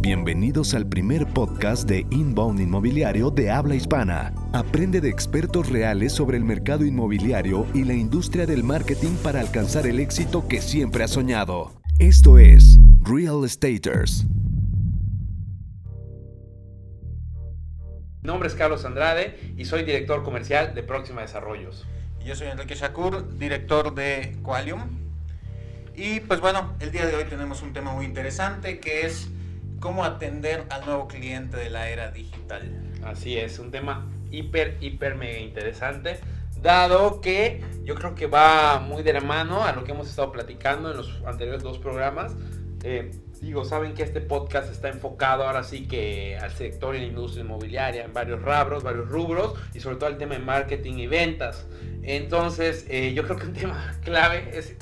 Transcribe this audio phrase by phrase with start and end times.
[0.00, 4.34] Bienvenidos al primer podcast de Inbound Inmobiliario de habla hispana.
[4.52, 9.86] Aprende de expertos reales sobre el mercado inmobiliario y la industria del marketing para alcanzar
[9.86, 11.80] el éxito que siempre has soñado.
[11.98, 14.26] Esto es Real Estaters.
[18.22, 21.86] Mi nombre es Carlos Andrade y soy director comercial de Próxima Desarrollos.
[22.24, 25.05] Yo soy Enrique Shakur, director de Qualium.
[25.96, 29.28] Y pues bueno, el día de hoy tenemos un tema muy interesante que es
[29.80, 32.70] cómo atender al nuevo cliente de la era digital.
[33.02, 36.18] Así es, un tema hiper, hiper, mega interesante,
[36.60, 40.32] dado que yo creo que va muy de la mano a lo que hemos estado
[40.32, 42.34] platicando en los anteriores dos programas.
[42.84, 47.06] Eh, digo, saben que este podcast está enfocado ahora sí que al sector y la
[47.06, 51.06] industria inmobiliaria, en varios rabros, varios rubros, y sobre todo al tema de marketing y
[51.06, 51.66] ventas.
[52.02, 54.76] Entonces, eh, yo creo que un tema clave es,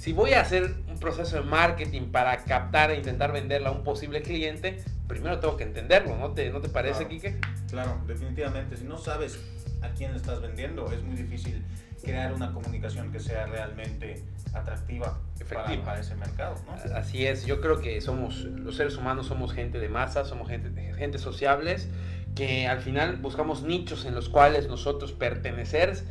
[0.00, 4.22] si voy a hacer proceso de marketing para captar e intentar venderla a un posible
[4.22, 7.38] cliente, primero tengo que entenderlo, ¿no te, ¿no te parece, Kike?
[7.68, 8.78] Claro, definitivamente.
[8.78, 9.38] Si no sabes
[9.82, 11.62] a quién le estás vendiendo, es muy difícil
[12.02, 15.18] crear una comunicación que sea realmente atractiva
[15.52, 16.54] para, para, ese mercado.
[16.66, 16.94] ¿no?
[16.94, 20.94] Así es, yo creo que somos, los seres humanos somos gente de masa, somos gente,
[20.94, 21.90] gente sociables,
[22.34, 26.02] que al final buscamos nichos en los cuales nosotros pertenecer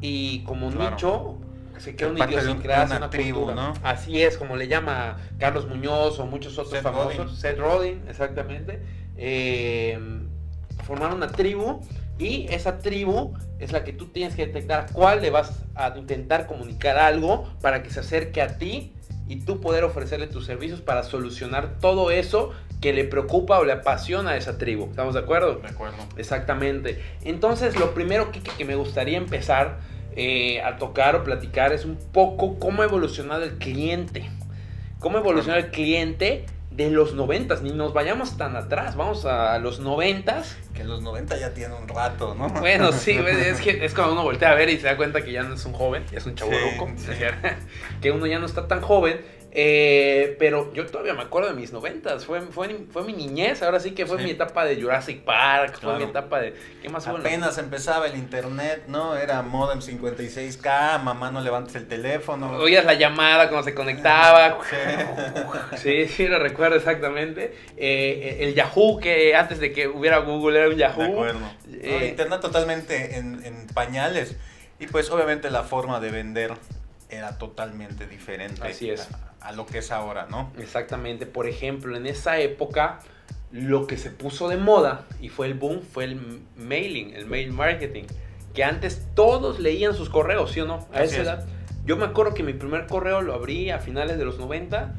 [0.00, 1.38] y como nicho
[1.78, 3.74] se crea una idiosincrasia, una, tribu, ¿no?
[3.82, 8.80] Así es, como le llama Carlos Muñoz o muchos otros famosos, Seth Rodin, exactamente.
[9.16, 9.98] Eh,
[10.84, 11.80] formar una tribu
[12.18, 15.96] y esa tribu es la que tú tienes que detectar a cuál le vas a
[15.96, 18.92] intentar comunicar algo para que se acerque a ti
[19.26, 23.72] y tú poder ofrecerle tus servicios para solucionar todo eso que le preocupa o le
[23.72, 24.90] apasiona a esa tribu.
[24.90, 25.56] ¿Estamos de acuerdo?
[25.56, 25.96] De acuerdo.
[26.16, 27.02] Exactamente.
[27.22, 29.78] Entonces, lo primero que, que me gustaría empezar
[30.16, 34.30] eh, a tocar o platicar es un poco cómo ha evolucionado el cliente.
[34.98, 39.78] Cómo evolucionó el cliente de los noventas, ni nos vayamos tan atrás, vamos a los
[39.78, 40.56] noventas.
[40.74, 42.48] Que los 90 ya tiene un rato, ¿no?
[42.48, 45.30] Bueno, sí, es que es cuando uno voltea a ver y se da cuenta que
[45.30, 46.90] ya no es un joven, ya es un chavo loco,
[48.00, 49.20] que uno ya no está tan joven
[49.56, 53.78] eh, pero yo todavía me acuerdo de mis noventas, fue, fue, fue mi niñez, ahora
[53.78, 56.54] sí que fue mi etapa de Jurassic Park, fue mi etapa de...
[56.82, 59.16] ¿Qué más Apenas empezaba el internet, ¿no?
[59.16, 62.50] Era modem 56K, mamá no levantes el teléfono.
[62.58, 64.58] Oías la llamada cuando se conectaba.
[65.76, 67.54] Sí, sí, lo recuerdo exactamente.
[67.76, 71.02] Eh, el Yahoo, que antes de que hubiera Google era un Yahoo.
[71.02, 71.40] De acuerdo.
[71.80, 74.36] Eh, internet totalmente en, en pañales.
[74.78, 76.54] Y pues obviamente la forma de vender
[77.08, 78.66] era totalmente diferente.
[78.66, 80.52] Así es a lo que es ahora, ¿no?
[80.58, 81.26] Exactamente.
[81.26, 83.00] Por ejemplo, en esa época
[83.52, 87.52] lo que se puso de moda y fue el boom fue el mailing, el mail
[87.52, 88.04] marketing.
[88.52, 90.88] Que antes todos leían sus correos, ¿sí o no?
[90.92, 91.46] A esa edad.
[91.84, 94.94] Yo me acuerdo que mi primer correo lo abrí a finales de los 90.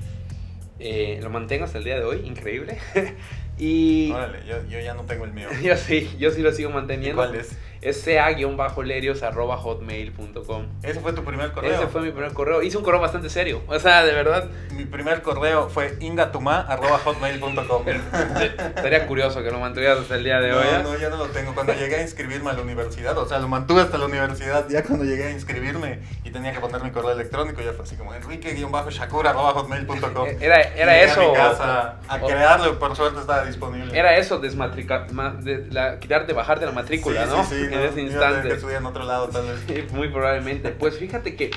[0.80, 2.78] Eh, lo mantengo hasta el día de hoy, increíble.
[3.58, 4.12] y.
[4.12, 5.48] Órale, yo, yo, ya no tengo el mío.
[5.64, 7.22] yo sí, yo sí lo sigo manteniendo.
[7.22, 7.58] ¿Cuál es?
[7.86, 10.66] Es ca-lerios.hotmail.com.
[10.82, 11.76] ¿Ese fue tu primer correo?
[11.76, 12.64] Ese fue mi primer correo.
[12.64, 13.62] Hice un correo bastante serio.
[13.68, 14.50] O sea, de verdad.
[14.72, 17.86] Mi primer correo fue ingatuma.hotmail.com.
[18.82, 20.66] Sería curioso que lo mantuvieras hasta el día de hoy.
[20.66, 20.84] No, ¿eh?
[20.84, 21.54] no, ya no lo tengo.
[21.54, 24.68] Cuando llegué a inscribirme a la universidad, o sea, lo mantuve hasta la universidad.
[24.68, 27.96] Ya cuando llegué a inscribirme y tenía que poner mi correo electrónico, ya fue así
[27.96, 30.28] como enrique-shakur.hotmail.com.
[30.42, 31.22] Era, era eso.
[31.22, 33.96] A mi casa a crearlo, por suerte estaba disponible.
[33.96, 35.06] Era eso, desmatricar,
[35.42, 37.44] de, la, quitarte, bajarte la matrícula, ¿no?
[37.44, 38.50] Sí, sí en ese instante.
[38.50, 39.92] Que en otro lado, tal vez.
[39.94, 40.70] Muy probablemente.
[40.72, 41.52] Pues fíjate que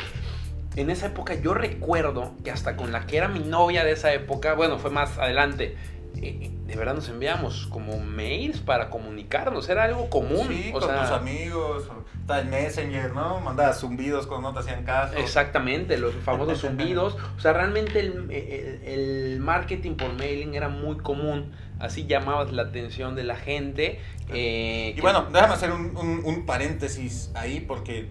[0.77, 4.12] en esa época yo recuerdo que hasta con la que era mi novia de esa
[4.12, 5.77] época, bueno, fue más adelante,
[6.23, 10.49] eh, de verdad nos enviamos como mails para comunicarnos, era algo común.
[10.49, 11.89] Sí, con tus amigos,
[12.27, 13.41] tal Messenger, ¿no?
[13.41, 15.17] Mandabas zumbidos cuando no te hacían caso.
[15.17, 17.17] Exactamente, los famosos zumbidos.
[17.37, 21.53] O sea, realmente el, el, marketing por mailing era muy común.
[21.79, 24.00] Así llamabas la atención de la gente.
[24.31, 28.09] Eh, y bueno, déjame hacer un, un, un paréntesis ahí porque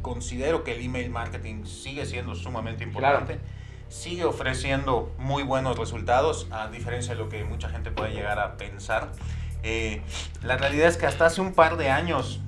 [0.00, 3.38] considero que el email marketing sigue siendo sumamente importante
[3.88, 8.56] sigue ofreciendo muy buenos resultados, a diferencia de lo que mucha gente puede llegar a
[8.56, 9.12] pensar.
[9.62, 10.02] Eh,
[10.42, 12.40] la realidad es que hasta hace un par de años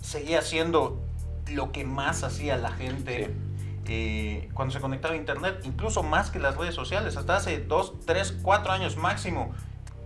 [0.00, 1.02] seguía siendo
[1.50, 3.34] lo que más hacía la gente
[3.88, 7.16] eh, cuando se conectaba a Internet, incluso más que las redes sociales.
[7.16, 9.54] Hasta hace dos, tres, cuatro años máximo,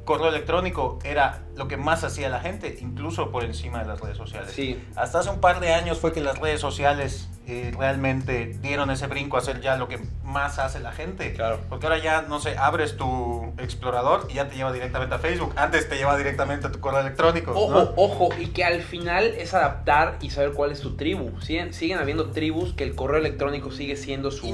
[0.05, 4.17] correo electrónico era lo que más hacía la gente, incluso por encima de las redes
[4.17, 4.53] sociales.
[4.55, 4.83] Sí.
[4.97, 9.09] Hasta hace un par de años fue que las redes sociales eh, realmente dieron ese
[9.09, 11.33] brinco a hacer ya lo que más hace la gente.
[11.35, 11.59] Claro.
[11.69, 15.53] Porque ahora ya, no sé, abres tu explorador y ya te lleva directamente a Facebook.
[15.57, 17.53] Antes te lleva directamente a tu correo electrónico.
[17.53, 21.41] Ojo, ojo, y que al final es adaptar y saber cuál es tu tribu.
[21.41, 24.47] Siguen, siguen habiendo tribus que el correo electrónico sigue siendo su,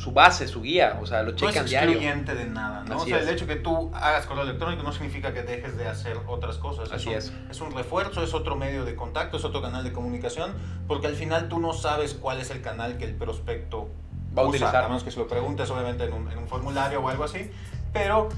[0.00, 0.98] su, base, su guía.
[1.02, 2.16] O sea, lo checan no diario.
[2.16, 2.96] No de nada, ¿no?
[2.98, 6.18] o sea, el hecho que tú hagas correo electrónico no significa que dejes de hacer
[6.26, 6.90] otras cosas.
[6.90, 7.26] Así es.
[7.26, 10.52] Es un, es un refuerzo, es otro medio de contacto, es otro canal de comunicación,
[10.88, 13.90] porque al final tú no sabes cuál es el canal que el prospecto
[14.36, 14.84] va a utilizar.
[14.84, 17.50] A menos que se lo preguntes, obviamente, en un, en un formulario o algo así.
[17.92, 18.28] Pero,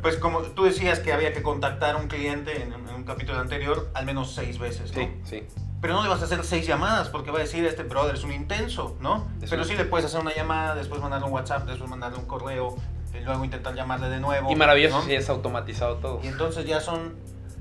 [0.00, 3.90] pues como tú decías que había que contactar a un cliente en, un capítulo anterior
[3.94, 5.02] al menos seis veces, ¿no?
[5.02, 5.42] Sí, sí.
[5.84, 8.24] Pero no le vas a hacer seis llamadas porque va a decir, este brother es
[8.24, 9.28] un intenso, ¿no?
[9.50, 12.74] Pero sí le puedes hacer una llamada, después mandarle un WhatsApp, después mandarle un correo,
[13.12, 14.50] y luego intentar llamarle de nuevo.
[14.50, 16.20] Y maravilloso si es automatizado todo.
[16.24, 17.16] Y entonces ya son,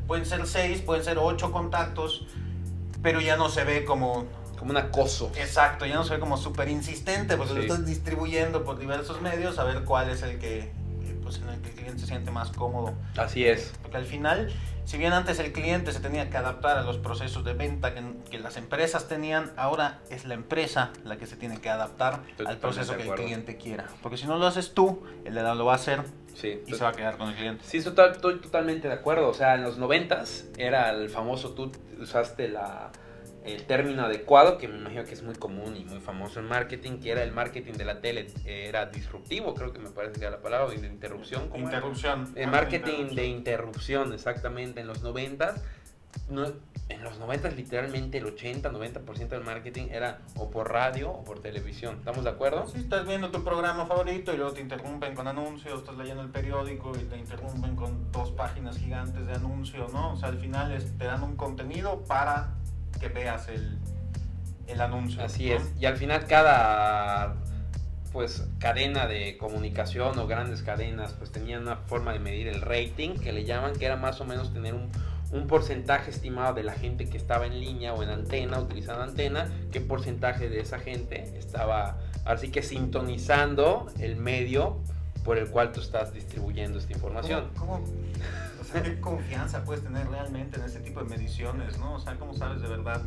[0.07, 2.25] pueden ser seis, pueden ser ocho contactos,
[3.01, 4.23] pero ya no se ve como...
[4.57, 5.29] Como un acoso.
[5.35, 9.59] Exacto, ya no se ve como súper insistente, porque lo estás distribuyendo por diversos medios
[9.59, 10.71] a ver cuál es el que,
[11.23, 12.93] pues, en el que el cliente se siente más cómodo.
[13.17, 13.73] Así es.
[13.81, 14.49] Porque al final
[14.85, 18.39] si bien antes el cliente se tenía que adaptar a los procesos de venta que,
[18.39, 22.97] las empresas tenían, ahora es la empresa la que se tiene que adaptar al proceso
[22.97, 23.87] que el cliente quiera.
[24.01, 26.01] Porque si no lo haces tú, el de lo va a hacer
[26.41, 27.63] y se va a quedar con el cliente.
[27.65, 29.29] Sí, estoy totalmente de acuerdo.
[29.29, 32.91] O sea, en los noventas era el famoso, tú usaste la
[33.45, 36.99] el término adecuado, que me imagino que es muy común y muy famoso en marketing,
[36.99, 40.31] que era el marketing de la tele, era disruptivo, creo que me parece que era
[40.31, 41.49] la palabra, de interrupción.
[41.55, 42.31] Interrupción.
[42.35, 45.55] El marketing de interrupción, exactamente, en los 90
[46.29, 46.45] no,
[46.89, 51.97] en los 90 literalmente el 80-90% del marketing era o por radio o por televisión.
[51.97, 52.67] ¿Estamos de acuerdo?
[52.67, 56.29] Sí, estás viendo tu programa favorito y luego te interrumpen con anuncios, estás leyendo el
[56.29, 60.13] periódico y te interrumpen con dos páginas gigantes de anuncios, ¿no?
[60.13, 62.53] O sea, al final te dan un contenido para
[63.03, 63.77] que veas el,
[64.67, 65.23] el anuncio.
[65.23, 65.73] Así es.
[65.79, 67.35] Y al final cada
[68.13, 73.15] pues cadena de comunicación o grandes cadenas pues tenían una forma de medir el rating
[73.15, 74.91] que le llaman que era más o menos tener un,
[75.31, 79.49] un porcentaje estimado de la gente que estaba en línea o en antena, utilizando antena,
[79.71, 84.79] qué porcentaje de esa gente estaba así que sintonizando el medio
[85.23, 87.49] por el cual tú estás distribuyendo esta información.
[87.57, 87.83] ¿Cómo,
[88.73, 91.95] ¿qué confianza puedes tener realmente en ese tipo de mediciones, no?
[91.95, 93.01] O sea, ¿cómo sabes de verdad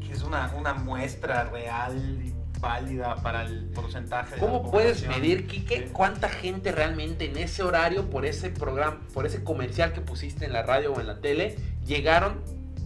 [0.00, 4.38] que es una, una muestra real y válida para el porcentaje?
[4.38, 9.42] ¿Cómo puedes medir, Kike, cuánta gente realmente en ese horario, por ese programa, por ese
[9.42, 12.42] comercial que pusiste en la radio o en la tele, llegaron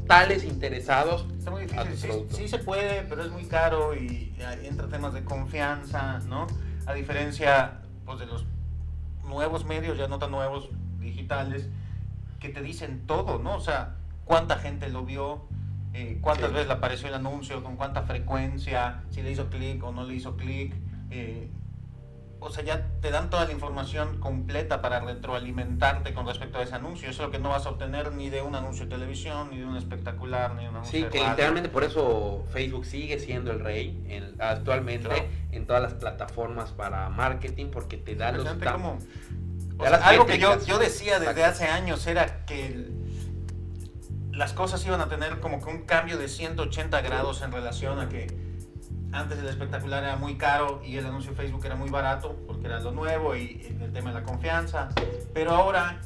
[0.06, 2.10] tales interesados Está muy difícil.
[2.30, 6.46] Sí, sí, se puede, pero es muy caro y entra temas de confianza, ¿no?
[6.86, 8.46] A diferencia pues, de los
[9.22, 11.68] nuevos medios, ya no tan nuevos, digitales,
[12.40, 13.54] que te dicen todo, ¿no?
[13.54, 15.42] O sea, cuánta gente lo vio,
[15.92, 19.92] eh, cuántas veces le apareció el anuncio, con cuánta frecuencia, si le hizo clic o
[19.92, 20.74] no le hizo clic.
[21.10, 21.50] Eh,
[22.40, 26.74] o sea, ya te dan toda la información completa para retroalimentarte con respecto a ese
[26.74, 27.10] anuncio.
[27.10, 29.58] Eso es lo que no vas a obtener ni de un anuncio de televisión, ni
[29.58, 33.50] de un espectacular, ni de un anuncio Sí, que literalmente por eso Facebook sigue siendo
[33.50, 35.08] el rey actualmente
[35.50, 38.48] en todas las plataformas para marketing, porque te da los...
[38.48, 38.98] Como,
[39.80, 42.88] algo que yo, yo decía desde hace años era que
[44.32, 48.08] las cosas iban a tener como que un cambio de 180 grados en relación a
[48.08, 48.47] que
[49.12, 52.66] antes el espectacular era muy caro y el anuncio de Facebook era muy barato porque
[52.66, 54.88] era lo nuevo y el tema de la confianza.
[55.32, 56.00] Pero ahora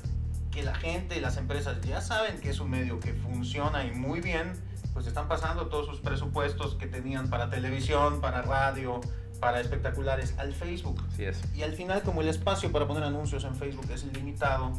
[0.50, 3.92] que la gente y las empresas ya saben que es un medio que funciona y
[3.92, 4.52] muy bien,
[4.92, 9.00] pues están pasando todos sus presupuestos que tenían para televisión, para radio,
[9.40, 11.02] para espectaculares al Facebook.
[11.08, 11.42] Así es.
[11.54, 14.72] Y al final, como el espacio para poner anuncios en Facebook es ilimitado,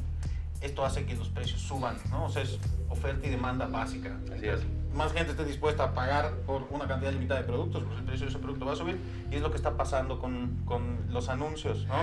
[0.63, 2.25] esto hace que los precios suban, ¿no?
[2.25, 2.57] O sea, es
[2.89, 4.17] oferta y demanda básica.
[4.33, 4.61] Así es.
[4.93, 8.25] Más gente esté dispuesta a pagar por una cantidad limitada de productos, pues el precio
[8.25, 8.99] de ese producto va a subir
[9.31, 11.95] y es lo que está pasando con, con los anuncios, ¿no?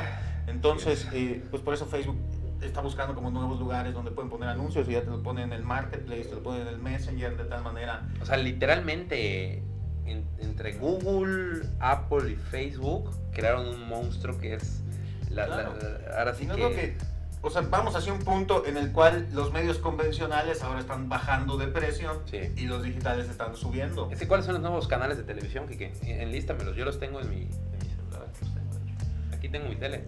[0.47, 2.17] Entonces, eh, pues por eso Facebook
[2.61, 5.53] está buscando como nuevos lugares donde pueden poner anuncios y ya te lo ponen en
[5.53, 8.09] el marketplace, te lo ponen en el messenger de tal manera.
[8.21, 9.63] O sea, literalmente
[10.07, 14.83] entre Google, Apple y Facebook crearon un monstruo que es
[15.31, 15.73] la,
[16.19, 16.97] ahora sí que...
[17.43, 21.57] o sea, vamos hacia un punto en el cual los medios convencionales ahora están bajando
[21.57, 22.23] de precio
[22.57, 24.11] y los digitales están subiendo.
[24.29, 25.93] ¿Cuáles son los nuevos canales de televisión, Kike?
[26.03, 27.49] Enlístamelos, yo los tengo en mi,
[27.89, 28.27] celular.
[29.33, 30.05] Aquí tengo mi tele.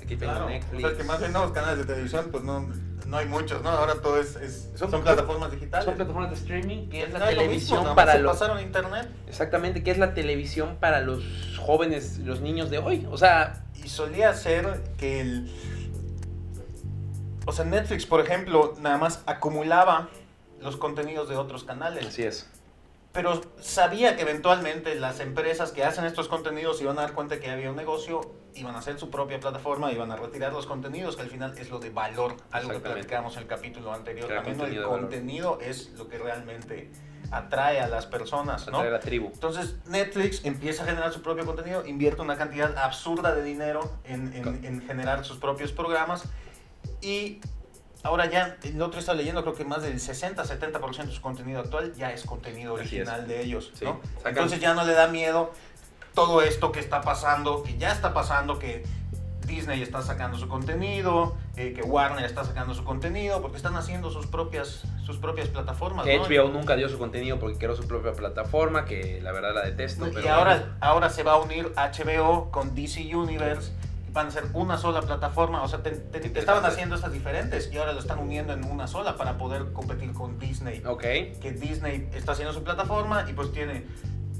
[0.00, 0.84] Aquí tengo Netflix.
[0.84, 2.68] O sea, que más bien nuevos canales de televisión, pues no
[3.12, 3.68] no hay muchos, ¿no?
[3.68, 5.84] Ahora todo es, son, plataformas digitales.
[5.84, 8.32] Son plataformas de streaming, que es la televisión para los...
[8.32, 9.06] pasaron a internet.
[9.28, 11.22] Exactamente, que es la televisión para los
[11.60, 13.06] jóvenes, los niños de hoy.
[13.10, 13.64] O sea...
[13.84, 15.50] Y solía ser que el...
[17.46, 20.08] O sea, Netflix, por ejemplo, nada más acumulaba
[20.60, 22.06] los contenidos de otros canales.
[22.06, 22.48] Así es.
[23.12, 27.50] pero sabía que eventualmente las empresas que hacen estos contenidos iban a dar cuenta que
[27.50, 28.20] había un negocio,
[28.54, 31.68] iban a hacer su propia plataforma, iban a retirar los contenidos, que al final es
[31.68, 34.28] lo de valor, algo que platicamos en el capítulo anterior.
[34.28, 36.90] También el contenido es lo que realmente
[37.32, 38.78] atrae a las personas, ¿no?
[38.78, 39.30] Atrae a la tribu.
[39.32, 44.32] Entonces Netflix empieza a generar su propio contenido, invierte una cantidad absurda de dinero en,
[44.34, 46.24] en, en generar sus propios programas
[47.02, 47.40] y
[48.04, 51.94] Ahora ya, el otro está leyendo, creo que más del 60-70% de su contenido actual
[51.94, 54.00] ya es contenido original de ellos, ¿no?
[54.24, 55.52] Entonces ya no le da miedo
[56.12, 58.84] todo esto que está pasando, que ya está pasando, que
[59.46, 64.10] Disney está sacando su contenido, eh, que Warner está sacando su contenido, porque están haciendo
[64.10, 66.04] sus propias, sus propias plataformas.
[66.04, 70.08] HBO nunca dio su contenido porque creó su propia plataforma, que la verdad la detesto.
[70.08, 73.72] y ahora, ahora se va a unir HBO con DC Universe
[74.12, 78.00] van a ser una sola plataforma, o sea, estaban haciendo estas diferentes y ahora lo
[78.00, 80.82] están uniendo en una sola para poder competir con Disney.
[80.84, 81.02] Ok.
[81.02, 83.86] Que Disney está haciendo su plataforma y pues tiene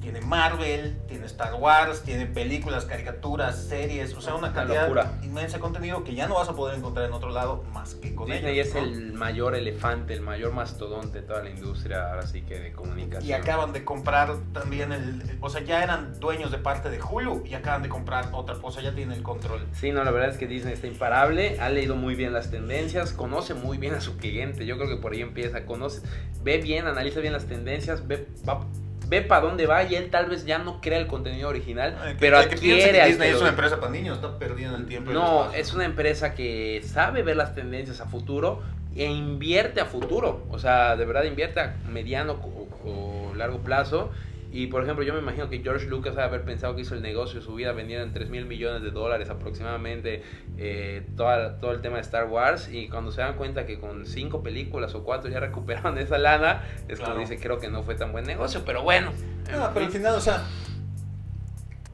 [0.02, 4.90] tiene Marvel, tiene Star Wars, tiene películas, caricaturas, series, o sea, una cantidad
[5.22, 8.12] inmensa de contenido que ya no vas a poder encontrar en otro lado más que
[8.12, 12.58] con Disney es el mayor elefante, el mayor mastodonte de toda la industria, así que
[12.58, 13.30] de comunicación.
[13.30, 17.44] Y acaban de comprar también el, o sea, ya eran dueños de parte de Hulu
[17.46, 19.64] y acaban de comprar otra cosa, ya tienen el control.
[19.72, 23.12] Sí, no, la verdad es que Disney está imparable, ha leído muy bien las tendencias,
[23.12, 26.02] conoce muy bien a su cliente, yo creo que por ahí empieza, conoce,
[26.42, 28.66] ve bien, analiza bien las tendencias, ve, va
[29.12, 32.38] ve para dónde va y él tal vez ya no crea el contenido original, pero
[32.38, 35.12] adquiere Disney es una empresa para niños, está perdiendo el tiempo.
[35.12, 38.62] No, es una empresa que sabe ver las tendencias a futuro
[38.96, 42.38] e invierte a futuro, o sea, de verdad invierte a mediano
[42.84, 44.10] o largo plazo
[44.52, 47.00] y por ejemplo, yo me imagino que George Lucas debe haber pensado que hizo el
[47.00, 50.22] negocio de su vida vendiendo en 3 mil millones de dólares aproximadamente
[50.58, 52.68] eh, todo el tema de Star Wars.
[52.70, 56.64] Y cuando se dan cuenta que con 5 películas o 4 ya recuperaron esa lana,
[56.86, 59.10] es cuando dice, creo que no fue tan buen negocio, pero bueno.
[59.50, 60.44] No, pero al final, o sea,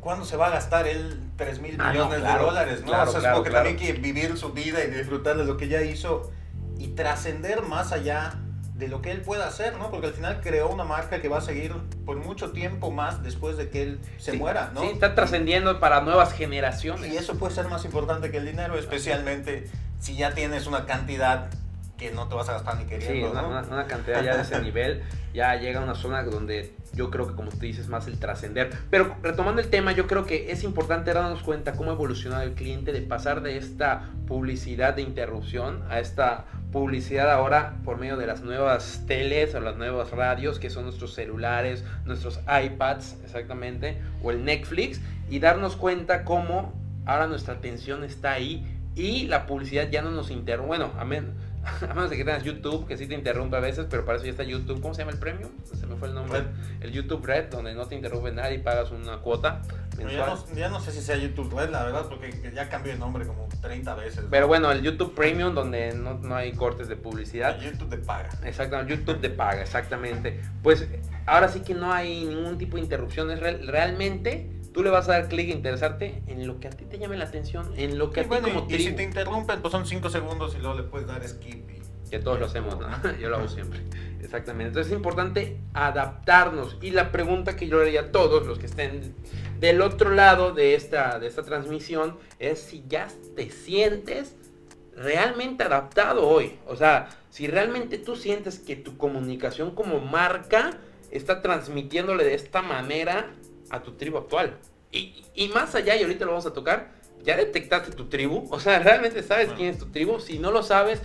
[0.00, 2.84] ¿cuándo se va a gastar él 3 mil ah, millones de dólares?
[2.84, 2.90] ¿no?
[2.90, 5.82] o sea, es porque también quiere vivir su vida y disfrutar de lo que ya
[5.82, 6.32] hizo
[6.76, 8.34] y trascender más allá
[8.78, 9.90] de lo que él pueda hacer, ¿no?
[9.90, 11.74] Porque al final creó una marca que va a seguir
[12.06, 14.82] por mucho tiempo más después de que él se muera, ¿no?
[14.82, 17.12] Sí, está trascendiendo para nuevas generaciones.
[17.12, 19.68] Y eso puede ser más importante que el dinero, especialmente
[19.98, 21.50] si ya tienes una cantidad
[21.98, 24.62] que no te vas a gastar ni queriendo, sí, una, una, cantidad ya de ese
[24.62, 25.02] nivel,
[25.34, 28.70] ya llega a una zona donde yo creo que como tú dices más el trascender.
[28.88, 32.54] Pero retomando el tema, yo creo que es importante darnos cuenta cómo ha evolucionado el
[32.54, 38.26] cliente de pasar de esta publicidad de interrupción a esta publicidad ahora por medio de
[38.26, 44.30] las nuevas teles o las nuevas radios que son nuestros celulares, nuestros iPads exactamente, o
[44.30, 46.72] el Netflix, y darnos cuenta cómo
[47.06, 48.64] ahora nuestra atención está ahí
[48.94, 50.68] y la publicidad ya no nos interrumpe.
[50.68, 51.47] Bueno, amén
[51.82, 54.24] a menos de que tengas YouTube, que sí te interrumpe a veces, pero para eso
[54.24, 54.80] ya está YouTube.
[54.80, 55.50] ¿Cómo se llama el premium?
[55.64, 56.42] Se me fue el nombre.
[56.80, 59.62] El YouTube Red, donde no te interrumpe nadie y pagas una cuota.
[60.54, 63.48] Ya no, sé si sea YouTube Red, la verdad, porque ya cambió de nombre como
[63.60, 64.24] 30 veces.
[64.30, 67.56] Pero bueno, el YouTube Premium, donde no, no hay cortes de publicidad.
[67.56, 68.30] El YouTube de paga.
[68.44, 70.40] Exactamente, YouTube de paga, exactamente.
[70.62, 70.86] Pues
[71.26, 73.40] ahora sí que no hay ningún tipo de interrupciones.
[73.40, 77.00] realmente tú le vas a dar clic a interesarte en lo que a ti te
[77.00, 79.72] llame la atención, en lo que a ti como y, y si te interrumpen, pues
[79.72, 81.68] son 5 segundos y luego le puedes dar skip.
[82.08, 82.88] Que todos lo hacemos, ¿no?
[83.20, 83.80] Yo lo hago siempre.
[84.22, 84.68] Exactamente.
[84.68, 86.76] Entonces es importante adaptarnos.
[86.80, 89.14] Y la pregunta que yo le haría a todos los que estén
[89.58, 94.36] del otro lado de esta, de esta transmisión es si ya te sientes
[94.94, 96.56] realmente adaptado hoy.
[96.68, 100.70] O sea, si realmente tú sientes que tu comunicación como marca
[101.10, 103.26] está transmitiéndole de esta manera
[103.70, 104.58] a tu tribu actual.
[104.90, 108.78] Y, más allá, y ahorita lo vamos a tocar, ya detectaste tu tribu, o sea,
[108.78, 110.20] realmente sabes quién es tu tribu.
[110.20, 111.02] Si no lo sabes,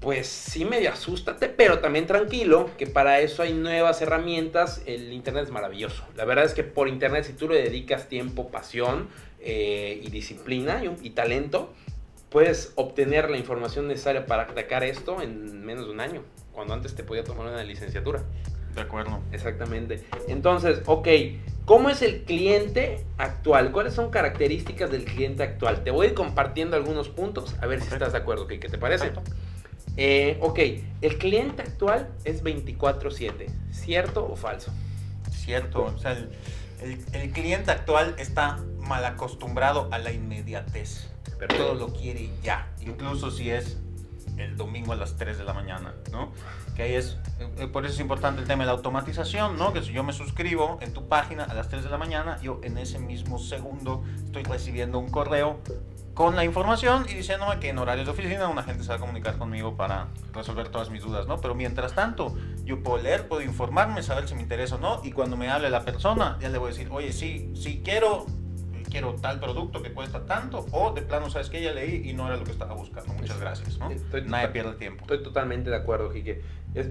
[0.00, 4.82] pues sí medio asústate, pero también tranquilo, que para eso hay nuevas herramientas.
[4.86, 6.04] El Internet es maravilloso.
[6.16, 9.08] La verdad es que por Internet, si tú le dedicas tiempo, pasión
[9.40, 11.72] eh, y disciplina y, y, talento,
[12.30, 16.22] puedes obtener la información necesaria para atacar esto en menos de un año,
[16.52, 18.24] cuando antes te podía tomar una licenciatura.
[18.74, 19.20] De acuerdo.
[19.32, 20.04] Exactamente.
[20.28, 21.08] Entonces, ok,
[21.64, 23.72] ¿cómo es el cliente actual?
[23.72, 25.84] ¿Cuáles son características del cliente actual?
[25.84, 28.46] Te voy a ir compartiendo algunos puntos, a ver si estás de acuerdo.
[28.46, 29.12] ¿Qué te parece?
[29.96, 30.58] Eh, ok,
[31.02, 34.72] el cliente actual es 24/7, ¿cierto o falso?
[35.30, 41.08] Cierto, o sea, el, el, cliente actual está mal acostumbrado a la inmediatez.
[41.56, 43.76] Todo lo quiere ya, incluso si es
[44.38, 46.32] el domingo a las 3 de la mañana, ¿no?
[46.74, 47.18] Que ahí es,
[47.58, 49.72] eh, por eso es importante el tema de la automatización, ¿no?
[49.72, 52.60] Que si yo me suscribo en tu página a las 3 de la mañana, yo
[52.62, 55.60] en ese mismo segundo estoy recibiendo un correo
[56.14, 58.98] con la información y diciéndome que en horarios de oficina una gente se va a
[58.98, 61.40] comunicar conmigo para resolver todas mis dudas, ¿no?
[61.40, 65.12] Pero mientras tanto, yo puedo leer, puedo informarme, saber si me interesa o no, y
[65.12, 68.26] cuando me hable la persona, ya le voy a decir, oye, sí, sí quiero,
[68.90, 72.26] quiero tal producto que cuesta tanto, o de plano, sabes que ya leí y no
[72.26, 73.14] era lo que estaba buscando.
[73.14, 73.90] Muchas gracias, ¿no?
[73.90, 75.02] Estoy Nadie pierde tiempo.
[75.02, 76.42] Estoy totalmente de acuerdo, Quique.
[76.74, 76.88] Es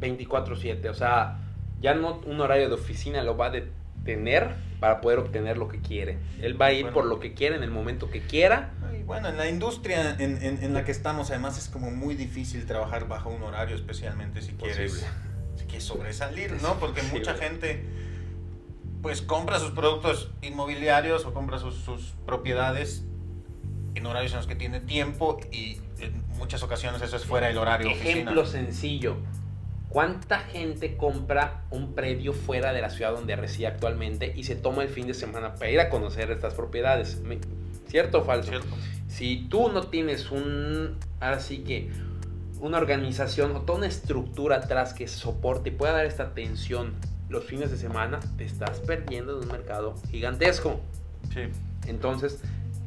[0.00, 1.38] 24/7, o sea,
[1.80, 5.80] ya no un horario de oficina lo va a detener para poder obtener lo que
[5.80, 6.18] quiere.
[6.40, 8.72] Él va a ir por lo que quiere en el momento que quiera.
[9.06, 13.06] bueno, en la industria en, en, la que estamos, además es como muy difícil trabajar
[13.06, 15.06] bajo un horario, especialmente si quieres,
[15.56, 16.80] si quieres sobresalir, ¿no?
[16.80, 17.84] Porque mucha gente
[19.02, 23.04] pues compra sus productos inmobiliarios o compra sus, sus propiedades
[23.94, 27.58] en horarios en los que tiene tiempo y en muchas ocasiones eso es fuera del
[27.58, 27.90] horario.
[27.90, 29.16] Ejemplo sencillo
[29.92, 34.82] ¿Cuánta gente compra un predio fuera de la ciudad donde reside actualmente y se toma
[34.84, 37.20] el fin de semana para ir a conocer estas propiedades?
[37.88, 38.48] ¿Cierto o falso?
[38.48, 38.68] Cierto.
[39.08, 41.90] Si tú no tienes un, así que,
[42.58, 46.94] una organización o toda una estructura atrás que soporte y pueda dar esta atención
[47.28, 50.80] los fines de semana, te estás perdiendo de un mercado gigantesco.
[51.34, 51.42] Sí.
[51.86, 52.40] Entonces,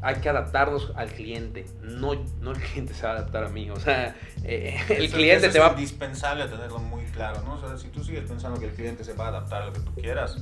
[0.06, 3.72] hay que adaptarnos al cliente, no, no el cliente se va a adaptar a mí,
[3.72, 5.70] o sea, eh, el cliente te va...
[5.70, 7.56] Es indispensable tenerlo muy claro, ¿no?
[7.56, 9.74] O sea, si tú sigues pensando que el cliente se va a adaptar a lo
[9.74, 10.38] que tú quieras,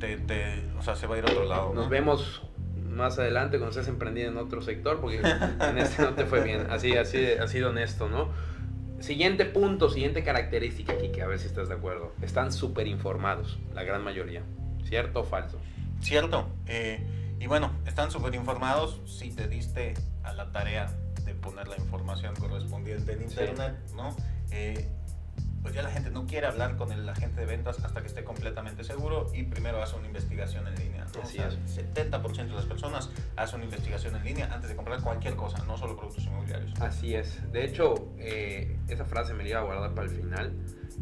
[0.00, 1.74] te, te, o sea, se va a ir a otro lado.
[1.74, 2.42] Nos vemos
[2.90, 5.18] más adelante cuando estés emprendiendo en otro sector, porque
[5.60, 8.30] en este no te fue bien, así, así, así de honesto, ¿no?
[8.98, 12.14] Siguiente punto, siguiente característica aquí, que a ver si estás de acuerdo.
[12.20, 14.42] Están súper informados, la gran mayoría.
[14.82, 15.60] ¿Cierto o falso?
[16.00, 16.48] Cierto.
[16.66, 20.92] Eh, y bueno, están súper informados si te diste a la tarea
[21.24, 24.16] de poner la información correspondiente en internet, ¿no?
[24.50, 24.88] Eh,
[25.66, 28.22] pues ya la gente no quiere hablar con el agente de ventas hasta que esté
[28.22, 31.06] completamente seguro y primero hace una investigación en línea.
[31.12, 31.22] ¿no?
[31.22, 31.58] Así es.
[31.76, 35.76] 70% de las personas hacen una investigación en línea antes de comprar cualquier cosa, no
[35.76, 36.80] solo productos inmobiliarios.
[36.80, 37.40] Así es.
[37.50, 40.52] De hecho, eh, esa frase me la iba a guardar para el final,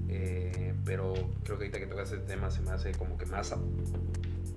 [0.08, 1.12] eh, pero
[1.44, 3.52] creo que ahorita que tocas ese tema se me hace como que más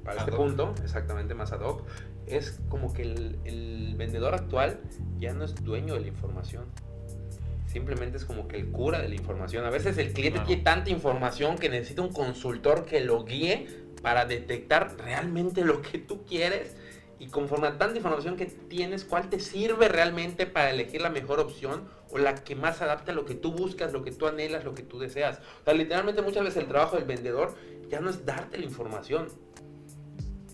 [0.07, 1.83] para este punto, exactamente más ad hoc,
[2.27, 4.79] es como que el, vendedor actual
[5.19, 6.63] ya no es dueño de la información.
[7.65, 9.65] Simplemente es como que el cura de la información.
[9.65, 13.67] A veces el cliente tiene tanta información que necesita un consultor que lo guíe
[14.01, 16.77] para detectar realmente lo que tú quieres
[17.19, 21.41] y conforme a tanta información que tienes, cuál te sirve realmente para elegir la mejor
[21.41, 24.63] opción o la que más adapta a lo que tú buscas, lo que tú anhelas,
[24.63, 25.39] lo que tú deseas.
[25.61, 27.55] O sea, literalmente muchas veces el trabajo del vendedor
[27.89, 29.27] ya no es darte la información,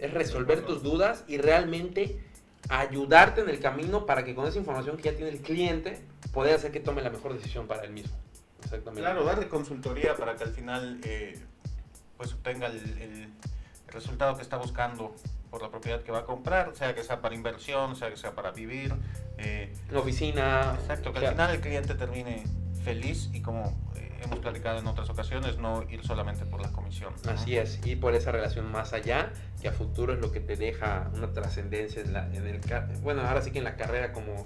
[0.03, 2.19] es resolver tus dudas y realmente
[2.67, 6.01] ayudarte en el camino para que con esa información que ya tiene el cliente
[6.33, 8.13] pueda hacer que tome la mejor decisión para él mismo.
[8.61, 9.01] Exactamente.
[9.01, 11.39] Claro, darle consultoría para que al final eh,
[12.17, 13.29] pues obtenga el,
[13.87, 15.15] resultado que está buscando
[15.51, 18.31] por la propiedad que va a comprar, sea que sea para inversión, sea que sea
[18.31, 18.91] para vivir.
[19.37, 20.75] Eh, oficina.
[20.81, 22.43] Exacto, que al final el cliente termine
[22.83, 23.71] feliz y como
[24.23, 27.13] hemos platicado en otras ocasiones, no ir solamente por la comisión.
[27.27, 29.31] Así es, y por esa relación más allá,
[29.61, 32.61] que a futuro es lo que te deja una trascendencia en, en el,
[33.01, 34.43] bueno, ahora sí que en la carrera como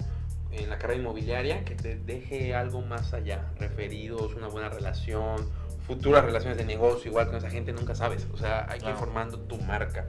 [0.50, 5.48] en la carrera inmobiliaria, que te deje algo más allá, referidos, una buena relación,
[5.86, 8.96] futuras relaciones de negocio, igual con esa gente nunca sabes, o sea, hay que ir
[8.96, 10.06] formando tu marca.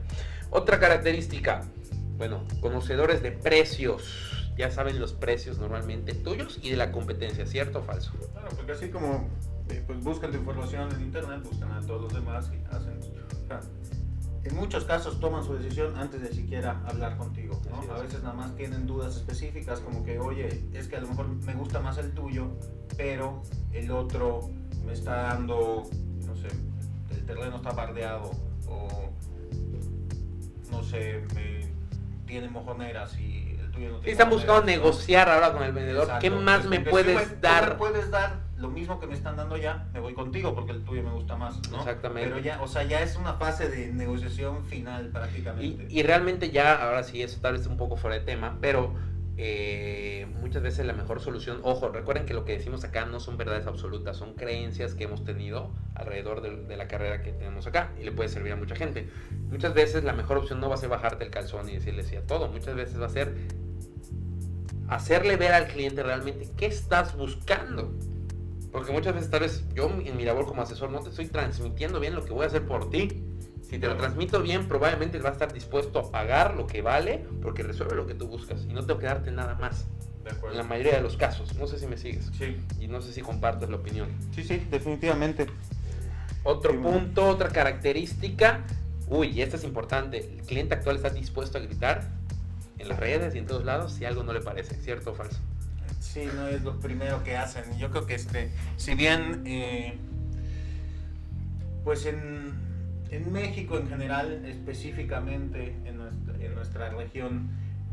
[0.50, 1.62] Otra característica,
[2.16, 7.78] bueno, conocedores de precios, ya saben los precios normalmente tuyos y de la competencia, ¿cierto
[7.78, 8.12] o falso?
[8.32, 9.28] Claro, porque así como
[9.86, 13.00] pues buscan tu información en internet, buscan a todos los demás y hacen...
[14.44, 17.60] en muchos casos toman su decisión antes de siquiera hablar contigo.
[17.70, 17.94] ¿no?
[17.94, 21.28] A veces nada más tienen dudas específicas como que, oye, es que a lo mejor
[21.28, 22.48] me gusta más el tuyo,
[22.96, 24.50] pero el otro
[24.84, 25.84] me está dando,
[26.26, 26.48] no sé,
[27.10, 28.30] el terreno está bardeado
[28.68, 29.10] o,
[30.70, 31.70] no sé, me
[32.26, 36.08] tiene mojoneras y el tuyo no tiene están buscando negociar ahora con el vendedor.
[36.20, 37.70] ¿Qué más me puedes dar?
[37.70, 40.84] Me puedes dar lo mismo que me están dando ya, me voy contigo porque el
[40.84, 41.78] tuyo me gusta más, ¿no?
[41.78, 42.28] Exactamente.
[42.28, 45.86] Pero ya, o sea, ya es una fase de negociación final prácticamente.
[45.88, 48.94] Y, realmente ya, ahora sí, eso tal vez un poco fuera de tema, pero
[49.36, 53.36] eh, muchas veces la mejor solución, ojo, recuerden que lo que decimos acá no son
[53.38, 57.92] verdades absolutas, son creencias que hemos tenido alrededor de, de, la carrera que tenemos acá
[57.98, 59.08] y le puede servir a mucha gente.
[59.48, 62.16] Muchas veces la mejor opción no va a ser bajarte el calzón y decirle sí
[62.16, 63.34] a todo, muchas veces va a ser
[64.90, 67.94] hacerle ver al cliente realmente qué estás buscando.
[68.72, 71.98] Porque muchas veces tal vez yo en mi labor como asesor no te estoy transmitiendo
[71.98, 73.24] bien lo que voy a hacer por ti.
[73.62, 77.24] Si te lo transmito bien, probablemente vas a estar dispuesto a pagar lo que vale
[77.40, 79.86] porque resuelve lo que tú buscas y no tengo que darte nada más.
[80.50, 81.54] En la mayoría de los casos.
[81.56, 82.30] No sé si me sigues.
[82.36, 82.56] Sí.
[82.78, 84.08] Y no sé si compartes la opinión.
[84.34, 85.46] Sí, sí, definitivamente.
[86.42, 88.64] Otro punto, otra característica.
[89.08, 90.18] Uy, esta es importante.
[90.18, 92.08] El cliente actual está dispuesto a gritar
[92.78, 95.38] en las redes y en todos lados si algo no le parece, ¿cierto o falso?
[96.00, 97.78] Sí, no es lo primero que hacen.
[97.78, 99.98] Yo creo que este, si bien, eh,
[101.84, 102.54] pues en,
[103.10, 107.50] en, México en general, específicamente en nuestra, en nuestra región,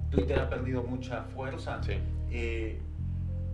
[0.09, 1.83] Twitter ha perdido mucha fuerza.
[1.83, 1.95] Sí.
[2.31, 2.79] Eh,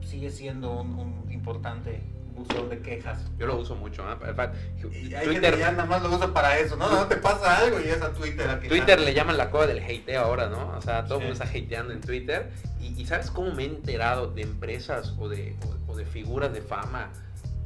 [0.02, 2.02] sigue siendo un, un importante
[2.34, 3.20] buzón de quejas.
[3.38, 4.04] Yo lo uso mucho.
[4.12, 5.20] ¿eh?
[5.24, 6.90] Twitter ya nada más lo uso para eso, ¿no?
[6.90, 8.50] No te pasa algo y es a Twitter.
[8.50, 10.76] A Twitter le llaman la coda del hateo ahora, ¿no?
[10.78, 12.52] O sea, todo el mundo está hateando en Twitter.
[12.80, 15.56] Y, ¿sabes cómo me he enterado de empresas o de,
[15.88, 17.12] o, de figuras de fama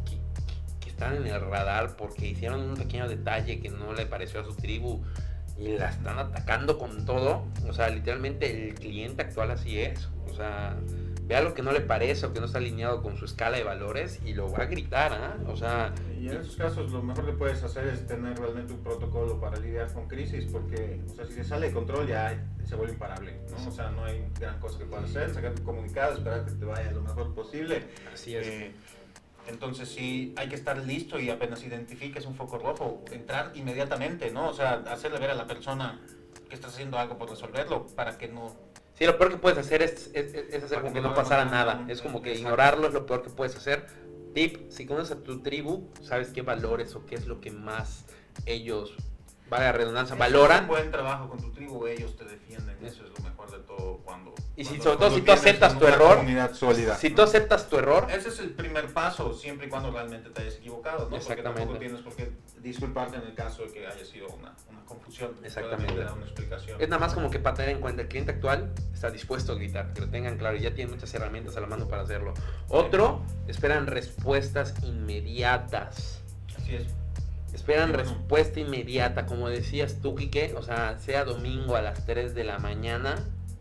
[0.06, 0.17] que,
[0.80, 4.43] que, están en el radar porque hicieron un pequeño detalle que no le pareció a
[4.43, 5.01] su tribu?
[5.60, 7.45] y la están atacando con todo.
[7.67, 10.08] O sea, literalmente el cliente actual así es.
[10.30, 10.75] O sea,
[11.28, 13.63] ve algo que no le parece o que no está alineado con su escala de
[13.63, 15.38] valores y lo va a gritar, ¿ah?
[15.48, 15.94] O sea...
[16.18, 19.58] Y en esos casos lo mejor que puedes hacer es tener realmente un protocolo para
[19.58, 23.40] lidiar con crisis, porque, o sea, si se sale de control ya se vuelve imparable,
[23.52, 23.68] ¿no?
[23.68, 26.66] O sea, no hay gran cosa que puedas hacer, sacar tu comunicado, esperar que te
[26.66, 27.84] vaya lo mejor posible.
[28.13, 28.48] Así es.
[28.48, 28.72] Eh,
[29.48, 34.50] entonces sí, hay que estar listo y apenas identifiques un foco rojo, entrar inmediatamente, ¿no?
[34.50, 36.00] O sea, hacerle ver a la persona
[36.48, 38.56] que estás haciendo algo por resolverlo para que no
[38.97, 40.10] Sí, lo peor que puedes hacer es,
[40.63, 41.86] hacer como que no pasara nada.
[41.88, 43.86] Es como que ignorarlo es lo peor que puedes hacer.
[44.33, 48.05] Tip, si conoces a tu tribu, sabes qué valores o qué es lo que más
[48.47, 48.95] ellos,
[49.49, 50.63] vale la redundancia, valoran.
[50.63, 52.77] un buen trabajo con tu tribu, ellos te defienden.
[52.86, 55.86] Eso es lo mejor de todo cuando y si, sobre todo si tú aceptas tu
[55.86, 56.25] error,
[56.97, 60.41] si tú aceptas tu error, ese es el primer paso, siempre y cuando realmente te
[60.41, 61.15] hayas equivocado, ¿no?
[61.15, 61.67] Exactamente.
[61.67, 65.36] Porque tienes por qué disculparte en el caso de que haya sido una, una confusión.
[65.43, 65.93] Exactamente.
[65.93, 66.81] Una explicación.
[66.81, 69.55] Es nada más como que para tener en cuenta, el cliente actual está dispuesto a
[69.55, 72.33] gritar, que lo tengan claro, y ya tiene muchas herramientas a la mano para hacerlo.
[72.67, 76.23] Otro, esperan respuestas inmediatas.
[76.57, 76.88] Así es.
[77.53, 82.43] Esperan respuesta inmediata, como decías tú, Quique, o sea, sea domingo a las 3 de
[82.43, 83.15] la mañana,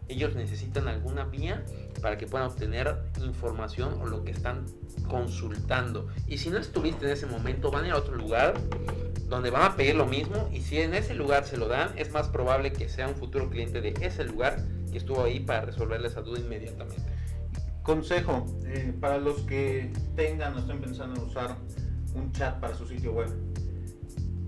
[0.08, 1.64] ellos necesitan alguna vía
[2.00, 4.66] para que puedan obtener información o lo que están
[5.08, 6.08] consultando.
[6.26, 8.54] Y si no estuviste en ese momento, van a ir a otro lugar
[9.28, 12.12] donde van a pedir lo mismo y si en ese lugar se lo dan, es
[12.12, 16.08] más probable que sea un futuro cliente de ese lugar que estuvo ahí para resolverle
[16.08, 17.02] esa duda inmediatamente.
[17.82, 21.56] Consejo, eh, para los que tengan o estén pensando en usar
[22.14, 23.28] un chat para su sitio web,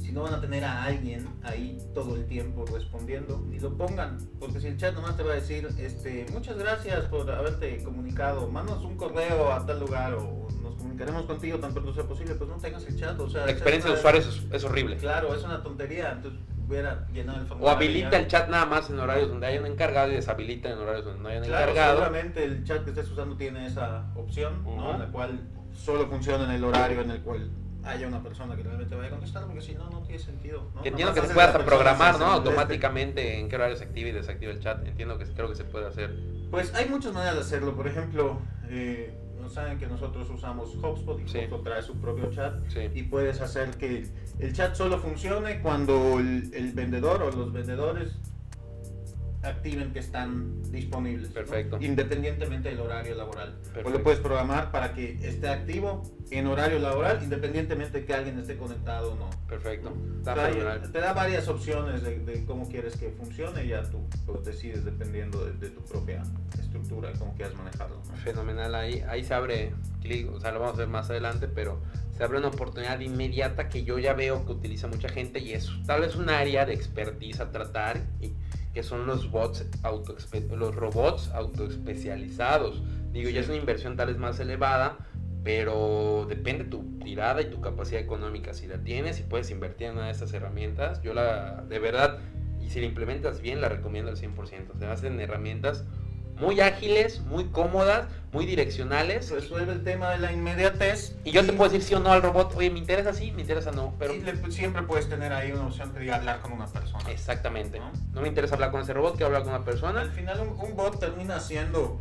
[0.08, 4.16] si no van a tener a alguien ahí todo el tiempo respondiendo, y lo pongan,
[4.40, 8.48] porque si el chat nomás te va a decir, este, muchas gracias por haberte comunicado,
[8.50, 12.48] mándanos un correo a tal lugar o nos comunicaremos contigo tan pronto sea posible, pues
[12.48, 13.44] no tengas el chat, o sea...
[13.44, 14.96] La experiencia de usuario es, horrible.
[14.96, 17.74] Claro, es una tontería, entonces hubiera llenado el formulario.
[17.74, 20.78] O habilita el chat nada más en horarios donde haya un encargado y deshabilita en
[20.78, 21.98] horarios donde no haya un encargado.
[21.98, 24.94] Seguramente el chat que estés usando tiene esa opción, ¿no?
[24.94, 25.38] En la cual
[25.74, 27.50] solo funciona en el horario en el cual
[27.84, 30.70] haya una persona que realmente vaya a contestar, porque si no, no tiene sentido.
[30.74, 30.82] ¿no?
[30.82, 32.26] Que entiendo que se puede hasta programar, ¿no?
[32.26, 34.86] Automáticamente en qué horario se activa y desactiva el chat.
[34.86, 36.14] Entiendo que creo que se puede hacer.
[36.50, 37.74] Pues hay muchas maneras de hacerlo.
[37.74, 38.38] Por ejemplo,
[38.68, 39.14] eh,
[39.48, 42.54] saben que nosotros usamos HubSpot y HubSpot trae su propio chat
[42.94, 44.06] y puedes hacer que
[44.38, 48.18] el chat solo funcione cuando el vendedor o los vendedores
[49.42, 51.28] activen que están disponibles.
[51.28, 51.78] Perfecto.
[51.80, 53.56] Independientemente del horario laboral.
[53.84, 58.38] O lo puedes programar para que esté activo en horario laboral, independientemente de que alguien
[58.38, 59.30] esté conectado o no.
[59.48, 59.92] Perfecto.
[60.92, 65.44] te da varias opciones de, cómo quieres que funcione y ya tú pues, decides dependiendo
[65.44, 66.22] de, tu propia
[66.58, 68.02] estructura y cómo quieras manejarlo.
[68.24, 68.74] Fenomenal.
[68.74, 71.80] Ahí, ahí se abre clic, o sea, lo vamos a ver más adelante, pero
[72.16, 75.70] se abre una oportunidad inmediata que yo ya veo que utiliza mucha gente y es
[75.86, 78.32] tal vez un área de expertise a tratar y
[78.78, 80.14] que son los bots auto
[80.56, 82.80] los robots autoespecializados.
[83.10, 84.98] Digo, ya es una inversión tal vez más elevada,
[85.42, 88.54] pero depende de tu tirada y tu capacidad económica.
[88.54, 92.20] Si la tienes y puedes invertir en una de estas herramientas, yo la, de verdad,
[92.60, 94.78] y si la implementas bien, la recomiendo al 100%.
[94.78, 95.84] Se hacen herramientas
[96.40, 99.30] muy ágiles, muy cómodas, muy direccionales.
[99.30, 101.16] Resuelve el tema de la inmediatez.
[101.24, 103.42] Y yo te puedo decir sí o no al robot, oye, me interesa sí, me
[103.42, 103.94] interesa no.
[103.98, 104.14] Pero
[104.50, 107.10] siempre puedes tener ahí una opción que diga hablar con una persona.
[107.10, 107.80] Exactamente.
[107.80, 108.20] ¿no?
[108.20, 110.00] me interesa hablar con ese robot, quiero hablar con una persona.
[110.00, 111.98] Al final un, bot termina siendo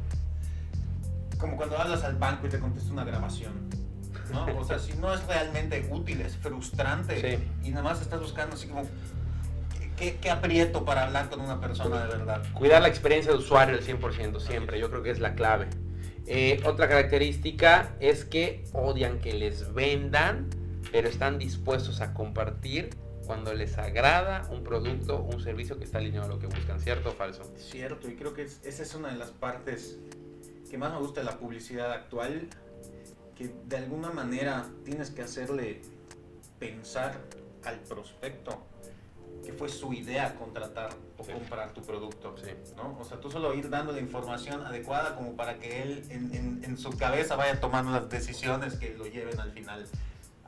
[1.37, 3.53] como cuando hablas al banco y te contesta una grabación.
[4.31, 4.45] ¿no?
[4.57, 7.39] O sea, si no es realmente útil, es frustrante.
[7.63, 8.83] Y nada más estás buscando así como
[9.97, 12.43] ¿Qué, aprieto para hablar con una persona de verdad?
[12.53, 14.79] Cuidar la experiencia de usuario al 100%, siempre.
[14.79, 15.67] Yo creo que es la clave.
[16.27, 20.49] Eh, otra característica es que odian que les vendan,
[20.91, 22.91] pero están dispuestos a compartir
[23.25, 27.09] cuando les agrada un producto, un servicio que está alineado a lo que buscan, ¿cierto
[27.09, 27.51] o falso?
[27.57, 29.97] Cierto, y creo que esa es una de las partes
[30.69, 32.47] que más me gusta de la publicidad actual,
[33.35, 35.81] que de alguna manera tienes que hacerle
[36.59, 37.19] pensar
[37.63, 38.63] al prospecto
[39.47, 42.35] que fue su idea contratar o comprar tu producto.
[42.75, 42.97] ¿no?
[42.99, 46.77] O sea, tú solo ir dando la información adecuada como para que él en, en,
[46.77, 49.85] su cabeza vaya tomando las decisiones que lo lleven al final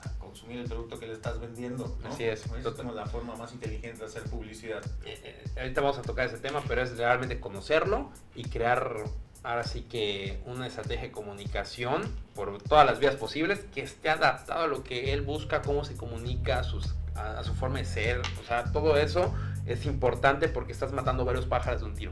[0.03, 1.97] a consumir el producto que le estás vendiendo.
[2.03, 2.09] ¿no?
[2.09, 2.45] Así es.
[2.45, 4.83] es como la forma más inteligente de hacer publicidad.
[5.05, 8.97] Eh, eh, ahorita vamos a tocar ese tema, pero es realmente conocerlo y crear
[9.43, 12.01] ahora sí que una estrategia de comunicación
[12.35, 15.95] por todas las vías posibles que esté adaptado a lo que él busca, cómo se
[15.95, 19.33] comunica, a, sus, a, su forma de ser, o sea, todo eso
[19.65, 22.11] es importante porque estás matando varios pájaros de un tiro.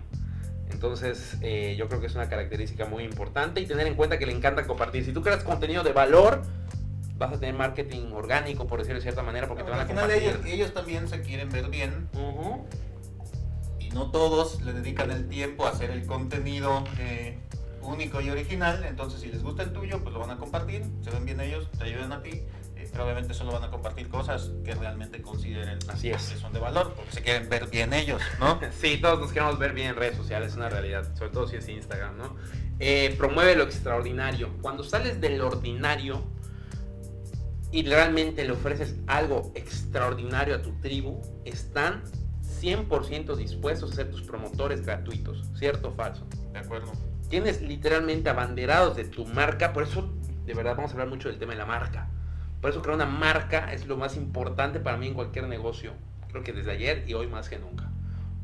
[0.70, 4.26] Entonces, eh, yo creo que es una característica muy importante y tener en cuenta que
[4.26, 5.06] le encanta compartir.
[5.06, 6.42] Si tú creas contenido de valor,
[7.18, 10.24] vas a tener marketing orgánico, por decirlo de cierta manera, porque te van a compartir.
[10.24, 12.10] Ellos, ellos, también se quieren ver bien
[13.98, 17.38] no todos le dedican el tiempo a hacer el contenido eh,
[17.82, 21.10] único y original, entonces si les gusta el tuyo, pues lo van a compartir, se
[21.10, 22.44] ven bien ellos, te ayudan a ti,
[22.98, 26.30] pero obviamente solo van a compartir cosas que realmente consideren Así es.
[26.30, 28.60] que son de valor, porque se quieren ver bien ellos, ¿no?
[28.82, 31.58] sí, todos nos queremos ver bien en redes sociales, es una realidad, sobre todo si
[31.58, 32.36] es Instagram, ¿no?
[32.80, 34.52] Eh, promueve lo extraordinario.
[34.64, 36.24] Cuando sales del ordinario
[37.72, 42.04] y realmente le ofreces algo extraordinario a tu tribu, están
[42.60, 46.26] 100% dispuestos a ser tus promotores gratuitos, ¿cierto o falso?
[46.52, 46.94] De acuerdo.
[47.30, 50.12] Tienes literalmente abanderados de tu marca, por eso
[50.48, 52.10] de verdad vamos a hablar mucho del tema de la marca.
[52.68, 55.94] Por eso crear una marca es lo más importante para mí en cualquier negocio.
[56.28, 57.90] Creo que desde ayer y hoy más que nunca.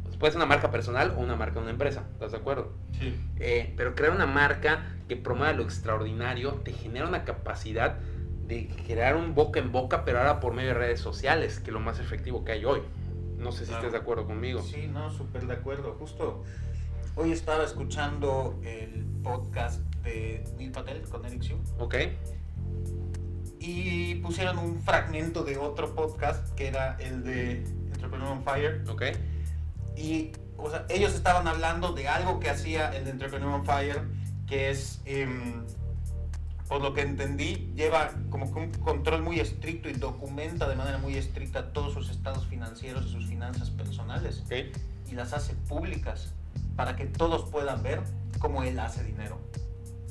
[0.01, 2.71] Pues puede ser una marca personal o una marca de una empresa, ¿estás de acuerdo?
[2.97, 3.19] Sí.
[3.41, 7.97] Eh, pero crear una marca que promueva lo extraordinario te genera una capacidad
[8.47, 11.73] de crear un boca en boca, pero ahora por medio de redes sociales, que es
[11.73, 12.79] lo más efectivo que hay hoy.
[13.37, 14.61] No sé si estés de acuerdo conmigo.
[14.61, 15.97] Sí, no, súper de acuerdo.
[15.99, 16.45] Justo
[17.15, 21.57] hoy estaba escuchando el podcast de Neil Patel con Eric Xu.
[21.77, 21.95] Ok.
[23.65, 28.83] Y pusieron un fragmento de otro podcast que era el de Entrepreneur on Fire.
[28.89, 29.03] Ok.
[29.95, 34.01] Y o sea, ellos estaban hablando de algo que hacía el de Entrepreneur on Fire,
[34.47, 35.01] que es...
[35.05, 35.63] Em,
[36.67, 40.97] por lo que entendí, lleva como que un control muy estricto y documenta de manera
[40.97, 44.43] muy estricta todos sus estados financieros y sus finanzas personales.
[45.09, 46.33] Y las hace públicas
[46.75, 48.01] para que todos puedan ver
[48.39, 49.39] cómo él hace dinero.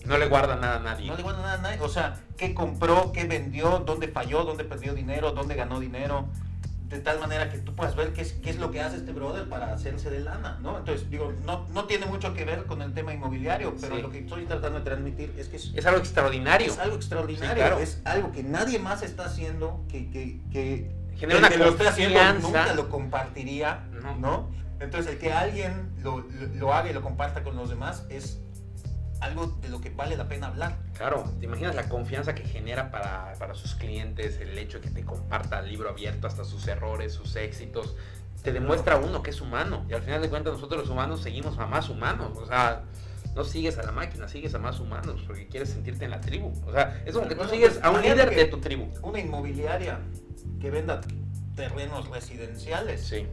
[0.05, 1.07] No le guarda nada a nadie.
[1.07, 1.81] No le guarda nada a nadie.
[1.81, 6.29] O sea, qué compró, qué vendió, dónde falló, dónde perdió dinero, dónde ganó dinero
[6.93, 9.13] de tal manera que tú puedas ver qué es, qué es lo que hace este
[9.13, 10.79] brother para hacerse de lana, ¿no?
[10.79, 14.19] Entonces, digo, no, no tiene mucho que ver con el tema inmobiliario, pero lo que
[14.19, 16.71] estoy tratando de transmitir es que es, algo extraordinario.
[16.71, 21.49] Es algo extraordinario, es algo que nadie más está haciendo, que, que, que genera una
[21.49, 23.85] que lo esté haciendo nunca lo compartiría,
[24.19, 24.51] ¿no?
[24.79, 28.41] Entonces, el que alguien lo, lo, lo haga y lo comparta con los demás es
[29.23, 30.77] algo de lo que vale la pena hablar.
[30.97, 34.91] Claro, te imaginas la confianza que genera para, para sus clientes, el hecho de que
[34.91, 37.95] te comparta el libro abierto hasta sus errores, sus éxitos,
[38.43, 39.87] te demuestra uno que es humano.
[39.89, 42.37] Y al final de cuentas nosotros los humanos seguimos a más humanos.
[42.37, 42.83] O sea,
[43.35, 46.53] no sigues a la máquina, sigues a más humanos porque quieres sentirte en la tribu.
[46.67, 48.89] O sea, es como que tú sigues a un líder de tu tribu.
[49.03, 50.01] Una inmobiliaria
[50.61, 51.01] que venda
[51.55, 53.07] terrenos residenciales.
[53.07, 53.27] Sí.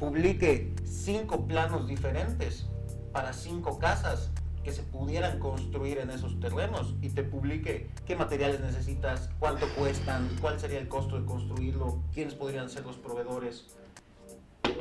[0.00, 2.66] Publique cinco planos diferentes
[3.12, 4.30] para cinco casas
[4.66, 10.28] que se pudieran construir en esos terrenos y te publique qué materiales necesitas, cuánto cuestan,
[10.40, 13.76] cuál sería el costo de construirlo, quiénes podrían ser los proveedores.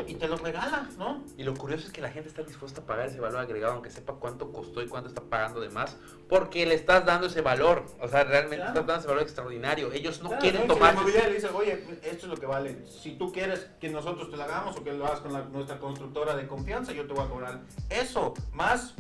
[0.08, 1.24] Y te los regala, ¿no?
[1.38, 3.92] Y lo curioso es que la gente está dispuesta a pagar ese valor agregado, aunque
[3.92, 5.96] sepa cuánto costó y cuánto está pagando de más,
[6.28, 7.86] porque le estás dando ese valor.
[8.02, 9.92] O sea, realmente estás dando ese valor extraordinario.
[9.94, 10.98] Ellos no quieren tomar.
[10.98, 12.84] Si le dice, oye, esto es lo que vale.
[12.88, 16.36] Si tú quieres que nosotros te lo hagamos o que lo hagas con nuestra constructora
[16.36, 18.96] de confianza, yo te voy a cobrar eso, más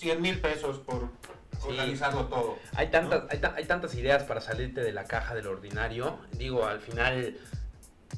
[0.00, 1.08] 100 mil pesos por
[1.62, 2.56] organizarlo todo.
[2.74, 6.18] Hay tantas, hay, tantas ideas para salirte de la caja del ordinario.
[6.32, 7.36] Digo, al final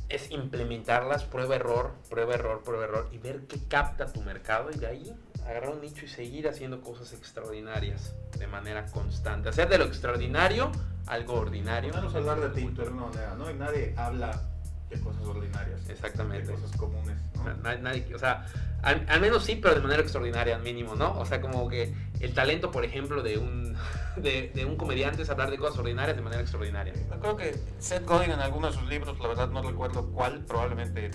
[0.08, 4.78] es implementarlas, prueba error, prueba error, prueba error y ver qué capta tu mercado y
[4.78, 9.48] de ahí agarrar un nicho y seguir haciendo cosas extraordinarias de manera constante.
[9.48, 10.70] Hacer de lo extraordinario
[11.06, 11.92] algo ordinario.
[11.92, 13.50] Vamos a hablar de ti, no, ¿no?
[13.50, 14.51] Y nadie habla
[14.92, 15.88] de cosas ordinarias.
[15.88, 16.48] Exactamente.
[16.48, 17.16] De cosas comunes.
[17.62, 18.46] Nadie, o sea,
[18.82, 21.18] al, menos sí, pero de manera extraordinaria, al mínimo, ¿no?
[21.18, 23.76] O sea, como que el talento, por ejemplo, de un,
[24.16, 26.92] de, un comediante es hablar de cosas ordinarias de manera extraordinaria.
[26.94, 30.44] Yo creo que Seth Godin en algunos de sus libros, la verdad no recuerdo cuál,
[30.44, 31.10] probablemente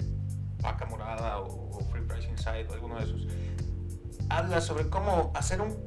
[0.61, 3.27] Vaca Morada o, Free Price Inside o alguno de esos,
[4.29, 5.77] habla sobre cómo hacer un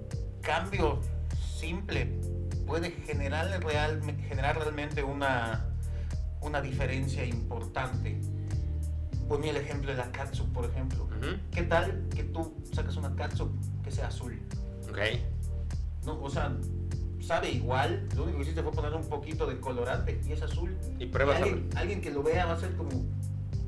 [0.40, 1.00] cambio
[1.58, 2.20] simple
[2.66, 5.69] puede generar, real, generar realmente una,
[6.40, 8.20] una diferencia importante
[9.28, 11.08] ponía el ejemplo de la catsup, por ejemplo.
[11.52, 13.50] ¿Qué tal que tú sacas una catsup
[13.84, 14.40] que sea azul?
[14.88, 14.98] Ok.
[16.04, 16.20] ¿no?
[16.22, 16.52] O sea,
[17.20, 20.76] sabe igual, lo único que hiciste fue poner un poquito de colorante y es azul.
[20.98, 22.90] Y pruebas alguien, alguien que lo vea va a ser como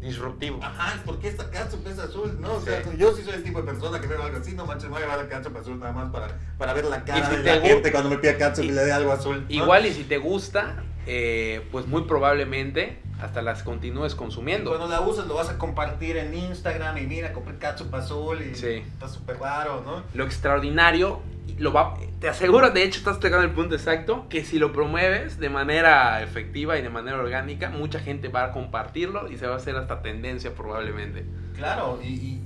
[0.01, 0.59] disruptivo.
[0.63, 2.41] Ajá, ¿por qué esta catsup es azul?
[2.41, 4.67] No, o sea, yo sí soy el tipo de persona que veo algo así, no
[4.67, 7.29] manches, me voy a llevar la catsup azul nada más para, para ver la cara
[7.31, 9.47] de la gente cuando me pida catsup y, le dé algo azul.
[9.49, 14.71] Igual y si te gusta, eh, pues muy probablemente hasta las continúes consumiendo.
[14.71, 18.53] cuando la usas lo vas a compartir en Instagram y mira, compré catsup azul y
[18.53, 20.03] está súper raro, ¿no?
[20.15, 21.21] Lo extraordinario,
[21.59, 25.39] lo va, te aseguro, de hecho estás tocando el punto exacto, que si lo promueves
[25.39, 29.55] de manera efectiva y de manera orgánica, mucha gente va a compartirlo y se va
[29.55, 31.25] a hacer hasta tendencia probablemente.
[31.55, 32.41] Claro, y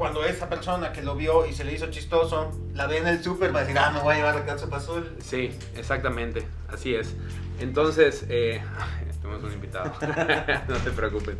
[0.00, 3.22] cuando esa persona que lo vio y se le hizo chistoso, la ve en el
[3.22, 5.14] súper, va a decir, ah, me voy a llevar la catsup azul.
[5.18, 7.14] Sí, exactamente, así es.
[7.58, 8.62] Entonces, eh,
[9.20, 9.92] tenemos un invitado,
[10.68, 11.36] no te preocupes.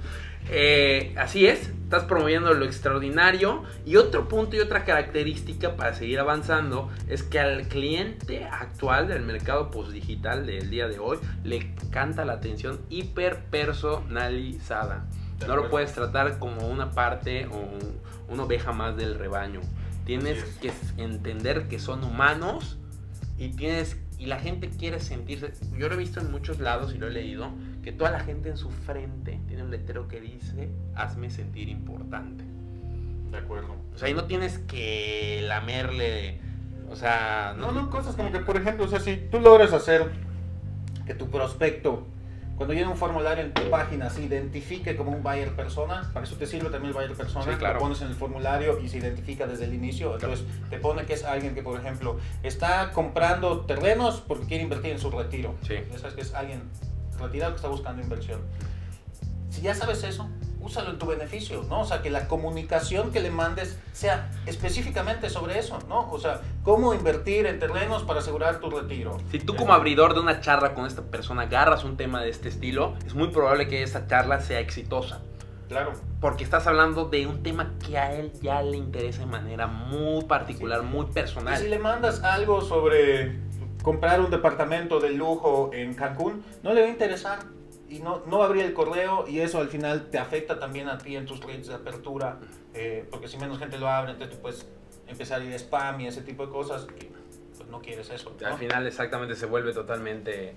[0.51, 3.64] Eh, así es, estás promoviendo lo extraordinario.
[3.87, 9.23] Y otro punto y otra característica para seguir avanzando es que al cliente actual del
[9.23, 15.07] mercado postdigital del día de hoy le canta la atención hiper personalizada.
[15.46, 17.64] No lo puedes tratar como una parte o
[18.31, 19.61] una oveja más del rebaño.
[20.07, 22.79] Tienes que entender que son humanos
[23.37, 25.53] y tienes y la gente quiere sentirse.
[25.77, 27.51] Yo lo he visto en muchos lados y lo he leído
[27.83, 32.45] que toda la gente en su frente tiene un letrero que dice hazme sentir importante.
[33.31, 33.77] De acuerdo.
[33.95, 36.40] O sea, ahí no tienes que lamerle,
[36.90, 39.73] o sea, no, no, no cosas como que por ejemplo, o sea, si tú logras
[39.73, 40.11] hacer
[41.07, 42.07] que tu prospecto
[42.61, 46.37] cuando llena un formulario en tu página se identifique como un buyer persona, para eso
[46.37, 49.64] te sirve también el buyer persona, lo pones en el formulario y se identifica desde
[49.64, 54.44] el inicio, entonces te pone que es alguien que, por ejemplo, está comprando terrenos porque
[54.44, 55.55] quiere invertir en su retiro.
[55.66, 55.77] Sí.
[55.90, 56.61] Ya sabes que es alguien
[57.18, 58.42] retirado que está buscando inversión.
[59.49, 60.29] Si ya sabes eso,
[60.61, 61.81] úsalo en tu beneficio, ¿no?
[61.81, 66.11] O sea, que la comunicación que le mandes sea específicamente sobre eso, ¿no?
[66.11, 69.18] O sea, cómo invertir en terrenos para asegurar tu retiro.
[69.31, 72.49] Si tú como abridor de una charla con esta persona agarras un tema de este
[72.49, 75.23] estilo, es muy probable que esa charla sea exitosa.
[75.68, 75.92] Claro.
[76.20, 80.25] Porque estás hablando de un tema que a él ya le interesa de manera muy
[80.25, 81.55] particular, muy personal.
[81.55, 83.38] Y si le mandas algo sobre
[83.83, 87.38] comprar un departamento de lujo en Cancún, no le va a interesar
[87.90, 91.16] y no, no abrir el correo y eso al final te afecta también a ti
[91.16, 92.38] en tus redes de apertura,
[92.72, 94.66] eh, porque si menos gente lo abre, entonces tú puedes
[95.09, 97.07] empezar a ir spam y ese tipo de cosas, y
[97.57, 98.33] pues no quieres eso.
[98.44, 100.55] Al final exactamente se vuelve totalmente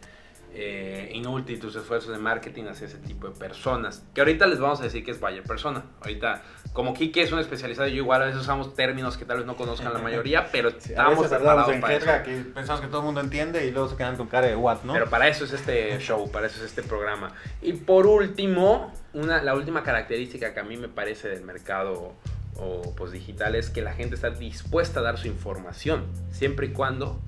[0.56, 4.04] eh, inútil tus esfuerzos de marketing hacia ese tipo de personas.
[4.13, 5.84] Que ahorita les vamos a decir que es buyer persona.
[6.02, 9.48] Ahorita, como Kike es un especializado, yo igual a veces usamos términos que tal vez
[9.48, 12.06] no conozcan la mayoría, pero estamos preparados para eso.
[12.24, 14.84] que pensamos que todo el mundo entiende y luego se quedan con cara de what,
[14.84, 14.94] ¿no?
[14.94, 17.32] Pero para eso es este show, para eso es este programa.
[17.62, 22.13] Y por último, una, la última característica que a mí me parece del mercado
[22.58, 26.70] o pues digital es que la gente está dispuesta a dar su información, siempre y
[26.74, 27.20] cuando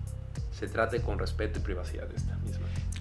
[0.52, 2.38] se trate con respeto y privacidad de esta.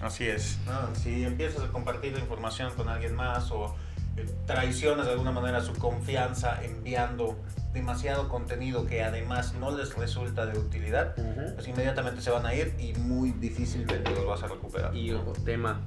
[0.01, 0.57] Así es.
[1.01, 3.75] si empiezas a compartir la información con alguien más o
[4.17, 7.37] eh, traicionas de alguna manera su confianza enviando
[7.73, 11.13] demasiado contenido que además no les resulta de utilidad,
[11.55, 14.95] pues inmediatamente se van a ir y muy difícilmente los vas a recuperar.
[14.95, 15.81] Y otro tema,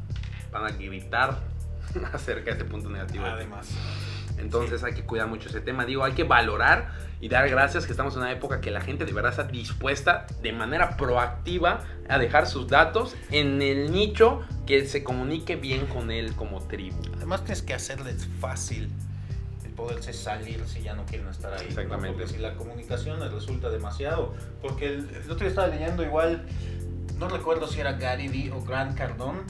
[0.52, 1.38] van a gritar
[2.12, 3.24] acerca de este punto negativo.
[3.24, 3.68] Además.
[4.38, 5.84] Entonces hay que cuidar mucho ese tema.
[5.84, 9.04] Digo, hay que valorar y dar gracias que estamos en una época que la gente
[9.04, 14.86] de verdad está dispuesta de manera proactiva a dejar sus datos en el nicho que
[14.86, 17.00] se comunique bien con él como tribu.
[17.16, 18.90] Además tienes que hacerles fácil
[19.64, 21.66] el poderse salir si ya no quieren estar ahí.
[21.66, 22.16] Exactamente.
[22.16, 24.34] Porque si la comunicación les resulta demasiado.
[24.62, 26.46] Porque el, otro día estaba leyendo igual,
[27.18, 29.40] no recuerdo si era Gary Vee o Grant Cardone.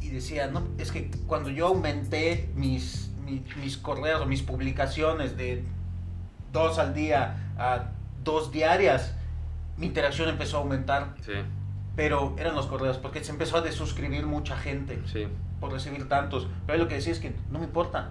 [0.00, 5.36] Y decía, no, es que cuando yo aumenté mis, mis, mis correos o mis publicaciones
[5.36, 5.64] de
[6.52, 7.86] dos al día a
[8.22, 9.14] dos diarias,
[9.76, 11.14] mi interacción empezó a aumentar.
[11.24, 11.32] Sí.
[11.96, 15.26] Pero eran los correos, porque se empezó a desuscribir mucha gente sí.
[15.60, 16.46] por recibir tantos.
[16.66, 18.10] Pero lo que decía es que no me importa,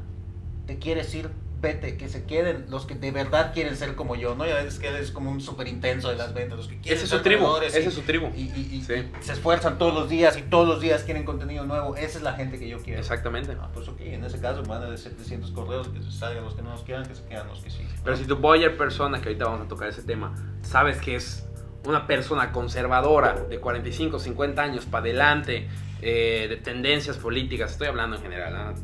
[0.68, 1.30] te quieres ir,
[1.62, 4.46] vete, que se queden los que de verdad quieren ser como yo, ¿no?
[4.46, 7.06] Ya es que es como un súper intenso de las ventas, los que quieren ese
[7.06, 8.28] es su tribu, ese es su tribu.
[8.36, 12.24] Y, se esfuerzan todos los días y todos los días quieren contenido nuevo, esa es
[12.24, 13.00] la gente que yo quiero.
[13.00, 13.56] Exactamente.
[13.62, 16.64] Ah, pues ok, en ese caso van de 700 correos, que se salgan los que
[16.64, 17.86] no nos quieran, que se quedan los que sí.
[18.04, 21.46] Pero si tu buyer persona, que ahorita vamos a tocar ese tema, sabes que es
[21.86, 25.68] una persona conservadora de 45, 50 años para adelante,
[26.02, 28.76] eh, de tendencias políticas, estoy hablando en general,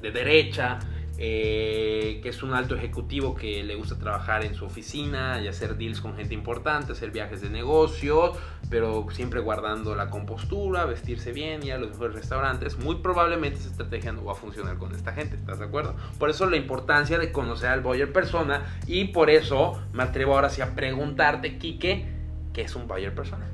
[0.00, 0.78] de derecha,
[1.20, 5.76] eh, que es un alto ejecutivo que le gusta trabajar en su oficina y hacer
[5.76, 8.34] deals con gente importante, hacer viajes de negocio,
[8.70, 13.70] pero siempre guardando la compostura, vestirse bien, y a los mejores restaurantes, muy probablemente esa
[13.70, 15.96] estrategia no va a funcionar con esta gente, ¿estás de acuerdo?
[16.20, 20.50] Por eso la importancia de conocer al buyer persona y por eso me atrevo ahora
[20.50, 22.06] sí a preguntarte, Quique,
[22.52, 23.44] ¿qué es un buyer persona?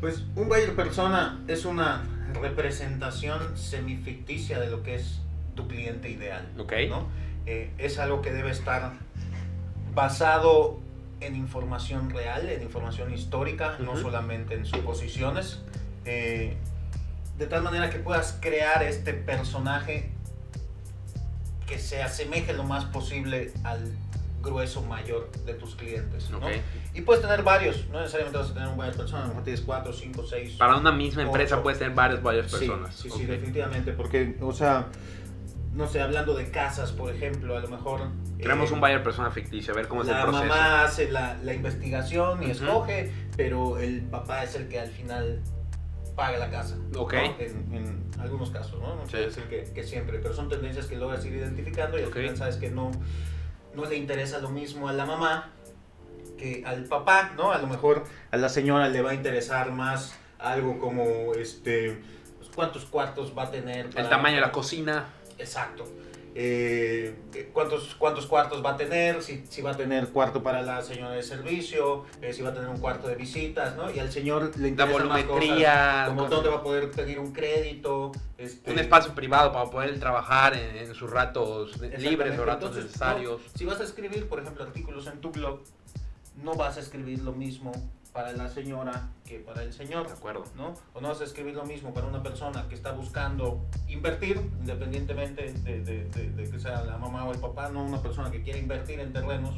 [0.00, 2.02] Pues un buyer persona es una
[2.42, 5.19] representación semificticia de lo que es
[5.60, 6.48] tu cliente ideal.
[6.56, 7.08] ¿no?
[7.46, 8.92] Eh, es algo que debe estar
[9.94, 10.78] basado
[11.20, 15.60] en información real, en información histórica, no solamente en suposiciones,
[16.04, 16.56] eh,
[17.36, 20.10] de tal manera que puedas crear este personaje
[21.66, 23.92] que se asemeje lo más posible al
[24.42, 26.30] grueso mayor de tus clientes.
[26.30, 26.40] ¿no?
[26.94, 29.44] Y puedes tener varios, no necesariamente vas a tener un buyer persona, a lo mejor
[29.44, 30.54] tienes cuatro, cinco, seis.
[30.54, 32.94] Para una misma empresa puedes tener varios buyers personas.
[32.94, 34.86] Sí, sí, definitivamente, porque, o sea,
[35.72, 38.08] no sé, hablando de casas, por ejemplo, a lo mejor...
[38.38, 40.44] Creamos eh, un buyer persona ficticio, a ver cómo es el proceso.
[40.44, 44.88] La mamá hace la, la investigación y escoge, pero el papá es el que al
[44.88, 45.40] final
[46.16, 46.76] paga la casa.
[46.96, 47.14] Ok.
[47.14, 48.96] En, algunos casos, ¿no?
[48.96, 52.12] No quiere decir que, que, siempre, pero son tendencias que logras ir identificando y al
[52.12, 52.90] final sabes que no,
[53.74, 55.52] no le interesa lo mismo a la mamá
[56.36, 57.52] que al papá, ¿no?
[57.52, 61.98] A lo mejor a la señora le va a interesar más algo como, este,
[62.38, 63.90] pues, cuántos cuartos va a tener.
[63.94, 65.06] el tamaño de la cocina.
[65.40, 65.84] Exacto.
[66.32, 67.16] Eh,
[67.52, 71.10] cuántos, cuántos cuartos va a tener, si, si, va a tener cuarto para la señora
[71.10, 73.90] de servicio, eh, si va a tener un cuarto de visitas, ¿no?
[73.90, 78.12] Y al señor le interesa la volumetría, como dónde va a poder pedir un crédito.
[78.38, 83.42] Este, un espacio privado para poder trabajar en, sus ratos libres o ratos necesarios.
[83.54, 85.60] si vas a escribir, por ejemplo, artículos en tu blog,
[86.36, 87.72] no vas a escribir lo mismo
[88.12, 90.06] para la señora que para el señor.
[90.06, 90.44] De acuerdo.
[90.56, 90.74] ¿no?
[90.94, 95.52] O no vas a escribir lo mismo para una persona que está buscando invertir, independientemente
[95.52, 99.12] de, que sea la mamá o el papá, no una persona que quiere invertir en
[99.12, 99.54] terrenos.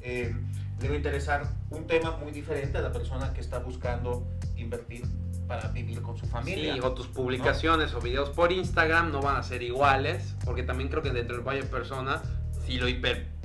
[0.00, 0.34] Eh,
[0.80, 4.26] le va a interesar un tema muy diferente a la persona que está buscando
[4.56, 5.04] invertir
[5.48, 6.74] para vivir con su familia.
[6.74, 10.88] Sí, o tus publicaciones o videos por Instagram no van a ser iguales, porque también
[10.88, 12.22] creo que dentro del Valle Persona,
[12.64, 13.37] si lo hiper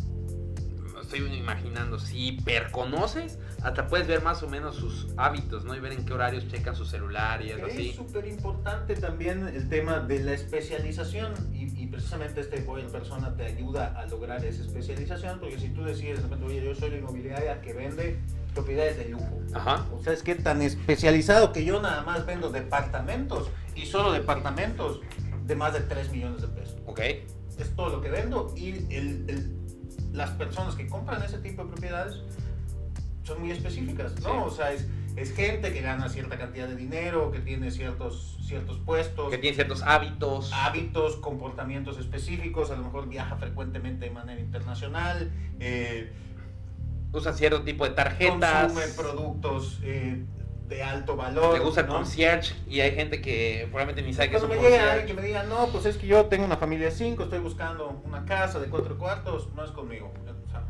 [1.04, 5.76] estoy imaginando, si hiperconoces, hasta puedes ver más o menos sus hábitos, ¿no?
[5.76, 7.90] Y ver en qué horarios checan su celular y algo así.
[7.90, 13.46] Es súper importante también el tema de la especialización y, precisamente este Boyle Persona te
[13.46, 16.98] ayuda a lograr esa especialización, porque si tú decides, de repente, oye, yo soy la
[16.98, 18.18] inmobiliaria que vende
[18.56, 19.40] propiedades de lujo.
[19.54, 19.86] Ajá.
[19.94, 25.02] O sea, es que tan especializado que yo nada más vendo departamentos y solo departamentos
[25.46, 26.78] de más de 3 millones de pesos.
[26.88, 27.00] Ok.
[27.60, 29.63] Es todo lo que vendo y el, el
[30.14, 32.22] las personas que compran ese tipo de propiedades
[33.24, 34.46] son muy específicas, ¿no?
[34.46, 38.78] O sea, es, es, gente que gana cierta cantidad de dinero, que tiene ciertos, ciertos
[38.80, 39.30] puestos.
[39.32, 40.52] Que tiene ciertos hábitos.
[40.54, 45.32] Hábitos, comportamientos específicos, a lo mejor viaja frecuentemente de manera internacional.
[45.60, 46.14] Eh,
[47.14, 48.74] Usa cierto tipo de tarjetas.
[48.74, 50.26] Consume productos eh,
[50.74, 51.54] de alto valor.
[51.54, 54.58] Le gusta el concierge y hay gente que probablemente ni sabe que es un me
[54.58, 57.40] llega que me diga, no, pues es que yo tengo una familia de cinco, estoy
[57.40, 60.12] buscando una casa de cuatro cuartos, no es conmigo.
[60.46, 60.64] O sea,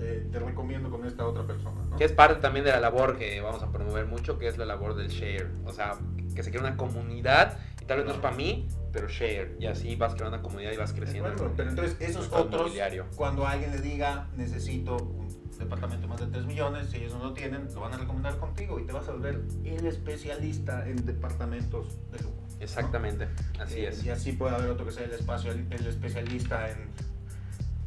[0.00, 1.76] eh, te recomiendo con esta otra persona.
[1.96, 4.66] Que es parte también de la labor que vamos a promover mucho, que es la
[4.66, 5.50] labor del share.
[5.64, 5.96] O sea,
[6.34, 9.56] que se crea una comunidad y tal vez no es para mí, pero share.
[9.58, 11.30] Y así vas creando una comunidad y vas creciendo.
[11.56, 12.72] pero entonces esos otros,
[13.16, 17.32] cuando alguien le diga, necesito un departamento más de 3 millones, si ellos no lo
[17.32, 21.96] tienen, lo van a recomendar contigo y te vas a volver el especialista en departamentos
[22.10, 22.34] de lujo.
[22.60, 23.28] Exactamente,
[23.60, 24.04] así eh, es.
[24.04, 26.90] Y así puede haber otro que sea el, espacio, el, especialista en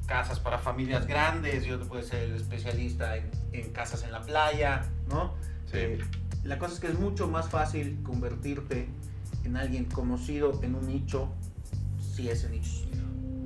[0.05, 4.22] casas para familias grandes y otro puede ser el especialista en, en casas en la
[4.22, 5.34] playa, ¿no?
[5.65, 5.78] Sí.
[5.78, 5.99] Eh,
[6.43, 8.89] la cosa es que es mucho más fácil convertirte
[9.43, 11.30] en alguien conocido en un nicho
[11.99, 13.01] si ese nicho es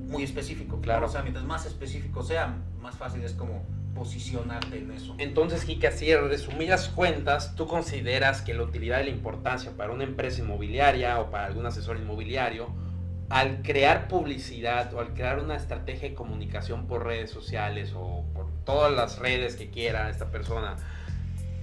[0.08, 0.80] muy específico.
[0.80, 1.06] Claro.
[1.06, 3.64] O sea, mientras más específico sea, más fácil es como
[3.96, 5.14] posicionarte en eso.
[5.18, 9.92] Entonces, Kike, así de resumidas cuentas, ¿tú consideras que la utilidad y la importancia para
[9.92, 12.68] una empresa inmobiliaria o para algún asesor inmobiliario,
[13.28, 18.46] al crear publicidad o al crear una estrategia de comunicación por redes sociales o por
[18.64, 20.76] todas las redes que quiera esta persona,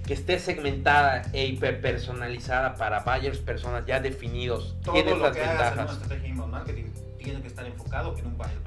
[0.06, 5.72] que esté segmentada e hiperpersonalizada para varias personas ya definidos, Todo tiene lo que ventajas?
[5.72, 6.84] en una estrategia de marketing
[7.18, 8.58] tiene que estar enfocado en un buyer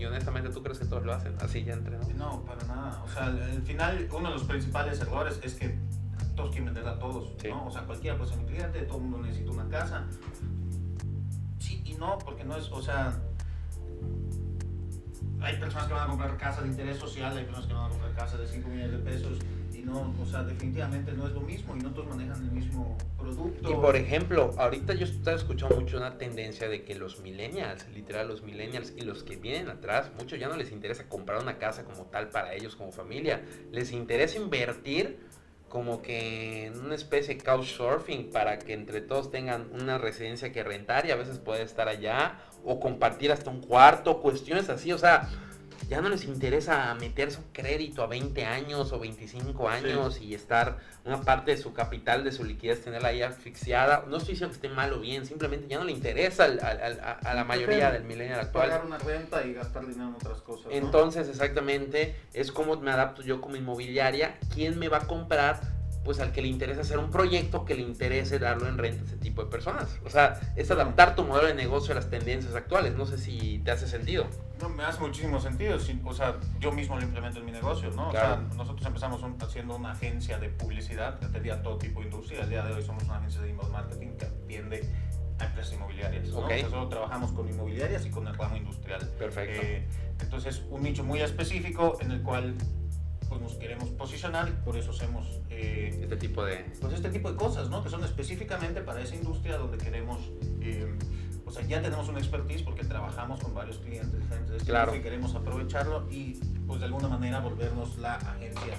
[0.00, 2.42] y honestamente, ¿tú crees que todos lo hacen así ya entre, no?
[2.44, 3.02] para nada.
[3.04, 5.78] O sea, al final, uno de los principales errores es que
[6.34, 7.66] todos quieren vender a todos, ¿no?
[7.66, 10.06] O sea, cualquiera puede ser mi cliente, todo el mundo necesita una casa.
[11.58, 13.12] Sí y no, porque no es, o sea,
[15.42, 17.88] hay personas que van a comprar casas de interés social, hay personas que van a
[17.90, 19.38] comprar casas de 5 millones de pesos
[19.84, 23.70] no, o sea, definitivamente no es lo mismo y no todos manejan el mismo producto.
[23.70, 28.28] Y por ejemplo, ahorita yo estoy escuchando mucho una tendencia de que los millennials, literal
[28.28, 31.84] los millennials y los que vienen atrás, muchos ya no les interesa comprar una casa
[31.84, 35.18] como tal para ellos como familia, les interesa invertir
[35.68, 40.64] como que en una especie de couchsurfing para que entre todos tengan una residencia que
[40.64, 44.98] rentar y a veces puede estar allá o compartir hasta un cuarto, cuestiones así, o
[44.98, 45.28] sea,
[45.90, 50.78] ya no les interesa meter su crédito a 20 años o 25 años y estar
[51.04, 54.04] una parte de su capital, de su liquidez, tenerla ahí asfixiada.
[54.06, 57.44] No estoy diciendo que esté mal o bien, simplemente ya no le interesa a, la
[57.44, 58.68] mayoría del milenio actual.
[58.68, 60.68] Pagar una renta y gastar dinero en otras cosas.
[60.70, 64.38] Entonces, exactamente, es como me adapto yo como inmobiliaria.
[64.54, 65.79] ¿Quién me va a comprar?
[66.04, 69.06] Pues al que le interesa hacer un proyecto que le interese darlo en renta a
[69.06, 69.98] ese tipo de personas.
[70.04, 72.94] O sea, es adaptar tu modelo de negocio a las tendencias actuales.
[72.94, 74.26] No sé si te hace sentido.
[74.60, 75.78] No, me hace muchísimo sentido.
[76.04, 78.08] O sea, yo mismo lo implemento en mi negocio, ¿no?
[78.08, 82.42] O sea, nosotros empezamos haciendo una agencia de publicidad que atendía todo tipo de industria.
[82.42, 84.88] Al día de hoy somos una agencia de inbound marketing que atiende
[85.38, 86.28] a empresas inmobiliarias.
[86.28, 86.48] ¿no?
[86.48, 89.06] Nosotros trabajamos con inmobiliarias y con el ramo industrial.
[89.18, 89.60] Perfecto.
[89.62, 89.86] Eh,
[90.20, 92.54] entonces, un nicho muy específico en el cual
[93.30, 97.30] pues nos queremos posicionar y por eso hacemos eh, este tipo de pues este tipo
[97.30, 100.18] de cosas no que son específicamente para esa industria donde queremos
[100.60, 100.92] eh,
[101.46, 104.96] o sea ya tenemos una expertise porque trabajamos con varios clientes diferentes claro.
[104.96, 108.74] y queremos aprovecharlo y pues de alguna manera volvernos la agencia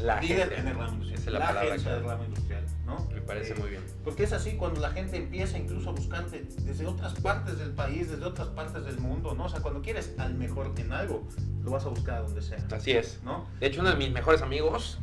[0.00, 1.38] la líder en el ramo industrial.
[1.38, 3.06] la, agencia del ramo industrial, ¿no?
[3.12, 3.82] Me parece eh, muy bien.
[4.04, 8.10] Porque es así cuando la gente empieza incluso a buscarte desde otras partes del país,
[8.10, 9.44] desde otras partes del mundo, ¿no?
[9.44, 11.26] O sea, cuando quieres al mejor en algo,
[11.62, 12.58] lo vas a buscar a donde sea.
[12.72, 13.20] Así es.
[13.24, 13.46] ¿no?
[13.60, 14.98] De hecho, uno de mis mejores amigos,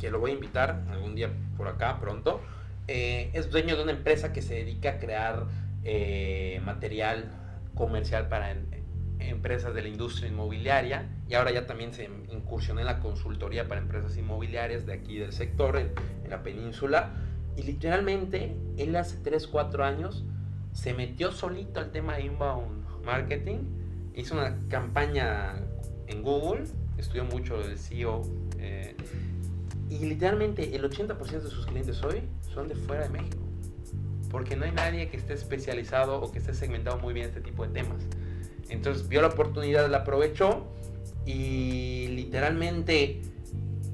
[0.00, 2.40] que lo voy a invitar algún día por acá pronto,
[2.88, 5.46] eh, es dueño de una empresa que se dedica a crear
[5.84, 7.30] eh, material
[7.74, 8.54] comercial para
[9.28, 13.80] empresas de la industria inmobiliaria y ahora ya también se incursionó en la consultoría para
[13.80, 15.92] empresas inmobiliarias de aquí del sector, en,
[16.28, 17.12] la península.
[17.56, 20.24] Y literalmente él hace 3, 4 años
[20.72, 23.58] se metió solito al tema de inbound marketing,
[24.14, 25.56] hizo una campaña
[26.06, 26.64] en Google,
[26.96, 28.22] estudió mucho del CEO
[28.58, 28.96] eh,
[29.90, 32.22] y literalmente el 80% de sus clientes hoy
[32.54, 33.38] son de fuera de México.
[34.30, 37.66] Porque no hay nadie que esté especializado o que esté segmentado muy bien este tipo
[37.66, 38.02] de temas.
[38.72, 40.66] Entonces vio la oportunidad, la aprovechó
[41.26, 43.22] y literalmente,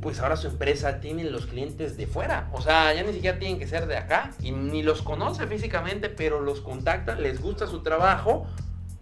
[0.01, 2.49] pues ahora su empresa tiene los clientes de fuera.
[2.53, 6.09] O sea, ya ni siquiera tienen que ser de acá y ni los conoce físicamente,
[6.09, 8.47] pero los contacta, les gusta su trabajo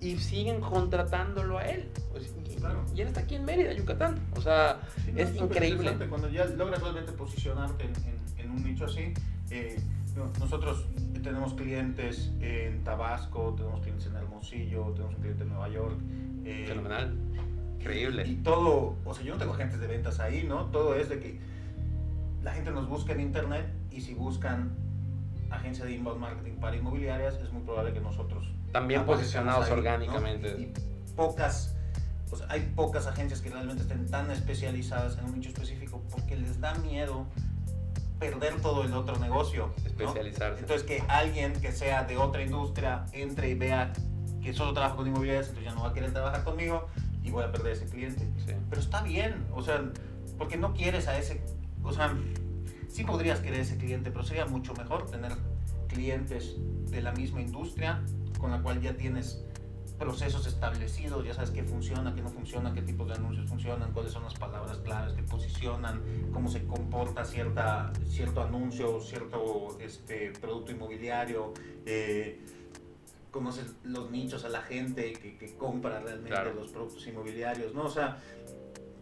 [0.00, 1.88] y siguen contratándolo a él.
[2.10, 2.34] Pues,
[2.94, 4.18] y, él está aquí en Mérida, Yucatán.
[4.36, 4.80] O sea,
[5.14, 5.94] es increíble.
[6.08, 7.84] Cuando ya logras realmente posicionarte
[8.38, 9.12] en, un nicho así,
[9.50, 9.80] eh,
[10.38, 10.86] nosotros
[11.22, 15.98] tenemos clientes en Tabasco, tenemos clientes en Hermosillo, tenemos un cliente en Nueva York.
[16.44, 17.14] Eh, Fenomenal.
[17.78, 18.26] Increíble.
[18.26, 20.66] Y, todo, o sea, yo no tengo agentes de ventas ahí, ¿no?
[20.66, 21.38] Todo es de que
[22.42, 24.70] la gente nos busca en internet y si buscan
[25.50, 28.50] agencia de inbound marketing para inmobiliarias, es muy probable que nosotros.
[28.72, 30.48] También posicionados orgánicamente.
[30.60, 30.72] Y
[31.14, 31.74] pocas,
[32.28, 36.60] pues hay pocas agencias que realmente estén tan especializadas en un nicho específico porque les
[36.60, 37.26] da miedo
[38.18, 39.72] perder todo el otro negocio.
[39.84, 40.60] Especializarse.
[40.60, 43.92] Entonces que alguien que sea de otra industria entre y vea
[44.42, 46.86] que solo trabajo con inmobiliarias, entonces ya no va a querer trabajar conmigo
[47.22, 48.26] y voy a perder ese cliente.
[48.70, 49.82] Pero está bien, o sea,
[50.38, 51.42] porque no quieres a ese,
[51.82, 52.14] o sea,
[52.88, 55.32] sí podrías querer ese cliente, pero sería mucho mejor tener
[55.88, 56.56] clientes
[56.90, 58.02] de la misma industria
[58.38, 59.42] con la cual ya tienes
[59.98, 64.12] procesos establecidos, ya sabes qué funciona, qué no funciona, qué tipos de anuncios funcionan, cuáles
[64.12, 70.72] son las palabras claves que posicionan, cómo se comporta cierta, cierto anuncio, cierto este, producto
[70.72, 71.52] inmobiliario,
[71.86, 72.44] eh,
[73.30, 77.84] conoces los nichos a la gente que, que compra realmente los productos inmobiliarios, ¿no?
[77.84, 78.18] O sea,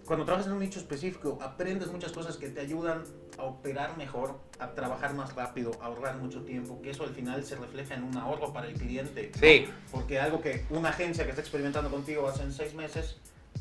[0.05, 3.05] cuando trabajas en un nicho específico, aprendes muchas cosas que te ayudan
[3.39, 7.45] a operar mejor, a trabajar más rápido, a ahorrar mucho tiempo, que eso al final
[7.45, 9.31] se refleja en un ahorro para el cliente.
[9.39, 9.67] Sí.
[9.91, 13.17] Porque algo que una agencia que está experimentando contigo hace en seis meses,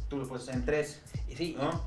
[0.09, 1.01] tú lo puedes hacer en tres.
[1.29, 1.83] Y sí, ¿no?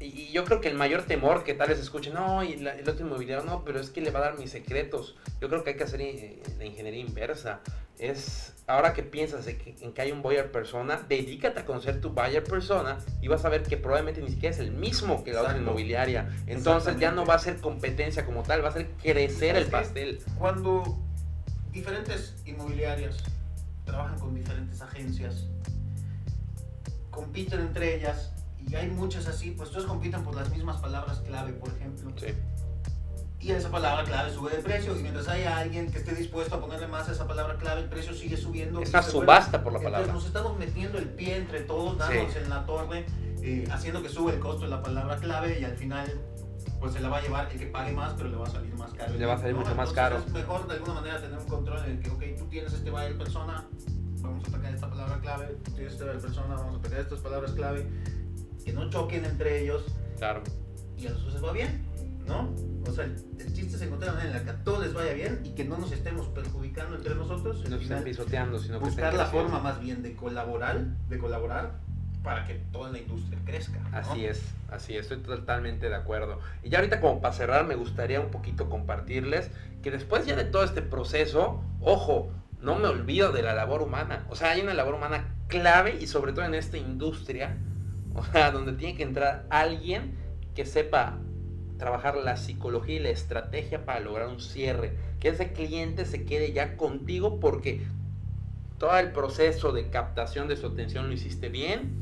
[0.00, 3.06] Y, yo creo que el mayor temor que tal vez escuchen, no, y el otro
[3.06, 5.16] inmobiliario, no, pero es que le va a dar mis secretos.
[5.40, 7.60] Yo creo que hay que hacer eh, la ingeniería inversa.
[7.98, 12.44] Es, ahora que piensas en que hay un buyer persona, dedícate a conocer tu buyer
[12.44, 15.56] persona y vas a ver que probablemente ni siquiera es el mismo que la otra
[15.56, 16.30] inmobiliaria.
[16.46, 20.20] Entonces ya no va a ser competencia como tal, va a ser crecer el pastel.
[20.38, 20.98] Cuando
[21.72, 23.16] diferentes inmobiliarias
[23.84, 25.46] trabajan con diferentes agencias,
[27.10, 28.32] compiten entre ellas,
[28.68, 32.12] y hay muchas así, pues todos compiten por las mismas palabras clave, por ejemplo.
[32.16, 32.34] Sí.
[33.40, 36.60] Y esa palabra clave sube de precio y mientras haya alguien que esté dispuesto a
[36.60, 38.80] ponerle más a esa palabra clave, el precio sigue subiendo.
[38.80, 40.00] Es una subasta por la palabra.
[40.00, 43.06] Entonces nos estamos metiendo el pie entre todos, dándonos en la torre,
[43.42, 46.10] eh, haciendo que sube el costo de la palabra clave y al final
[46.80, 48.74] pues se la va a llevar el que pague más, pero le va a salir
[48.74, 49.14] más caro.
[49.14, 50.18] Le va a salir mucho más caro.
[50.18, 52.90] Es mejor de alguna manera tener un control en el que, ok, tú tienes este
[52.90, 53.64] buyer persona,
[54.20, 57.20] vamos a atacar esta palabra clave, tú tienes este buyer persona, vamos a atacar estas
[57.20, 57.86] palabras clave
[58.64, 59.84] que no choquen entre ellos.
[60.18, 60.42] Claro.
[60.96, 61.85] Y a los les va bien,
[62.26, 62.54] ¿no?
[62.86, 63.16] O sea, el,
[63.54, 65.64] chiste es encontrar una manera en la que a todos les vaya bien y que
[65.64, 67.68] no nos estemos perjudicando entre nosotros.
[67.68, 71.78] No estén pisoteando, sino buscar la forma más bien de colaborar, de colaborar
[72.22, 73.80] para que toda la industria crezca.
[73.92, 76.40] Así es, así es, estoy totalmente de acuerdo.
[76.62, 79.50] Y ya ahorita como para cerrar me gustaría un poquito compartirles
[79.82, 84.26] que después ya de todo este proceso, ojo, no me olvido de la labor humana.
[84.28, 87.56] O sea, hay una labor humana clave y sobre todo en esta industria,
[88.14, 90.16] o sea, donde tiene que entrar alguien
[90.56, 91.18] que sepa
[91.78, 94.92] trabajar la psicología y la estrategia para lograr un cierre.
[95.20, 97.86] Que ese cliente se quede ya contigo porque
[98.78, 101.92] todo el proceso de captación de su atención lo hiciste bien,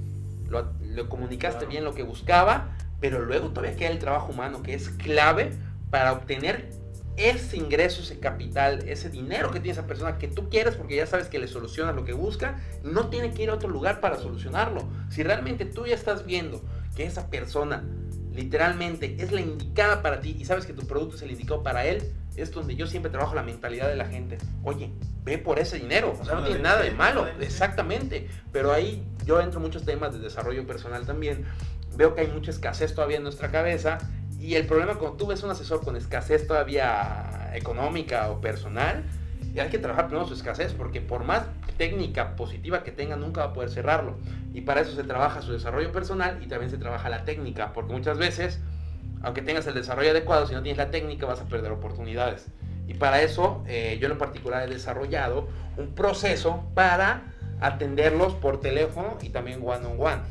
[0.49, 4.89] lo, comunicaste bien lo que buscaba, pero luego todavía queda el trabajo humano que es
[4.89, 5.53] clave
[5.91, 6.71] para obtener
[7.17, 11.07] ese ingreso, ese capital, ese dinero que tiene esa persona que tú quieres porque ya
[11.07, 14.19] sabes que le solucionas lo que busca, no tiene que ir a otro lugar para
[14.19, 14.89] solucionarlo.
[15.11, 16.61] Si realmente tú ya estás viendo
[16.97, 17.85] que esa persona
[18.35, 21.85] literalmente es la indicada para ti y sabes que tu producto es el indicado para
[21.87, 22.03] él,
[22.37, 24.39] es donde yo siempre trabajo la mentalidad de la gente.
[24.65, 24.91] Oye,
[25.25, 28.29] ve por ese dinero, o sea, no tiene nada de malo, exactamente.
[28.53, 31.45] Pero ahí yo entro en muchos temas de desarrollo personal también.
[31.97, 33.99] Veo que hay mucha escasez todavía en nuestra cabeza
[34.41, 39.05] y el problema cuando tú ves un asesor con escasez todavía económica o personal,
[39.61, 41.45] hay que trabajar primero su escasez, porque por más
[41.77, 44.17] técnica positiva que tenga, nunca va a poder cerrarlo.
[44.53, 47.93] Y para eso se trabaja su desarrollo personal y también se trabaja la técnica, porque
[47.93, 48.61] muchas veces,
[49.23, 52.47] aunque tengas el desarrollo adecuado, si no tienes la técnica, vas a perder oportunidades.
[52.87, 59.17] Y para eso, eh, yo en particular he desarrollado un proceso para atenderlos por teléfono
[59.23, 60.23] y también one on one.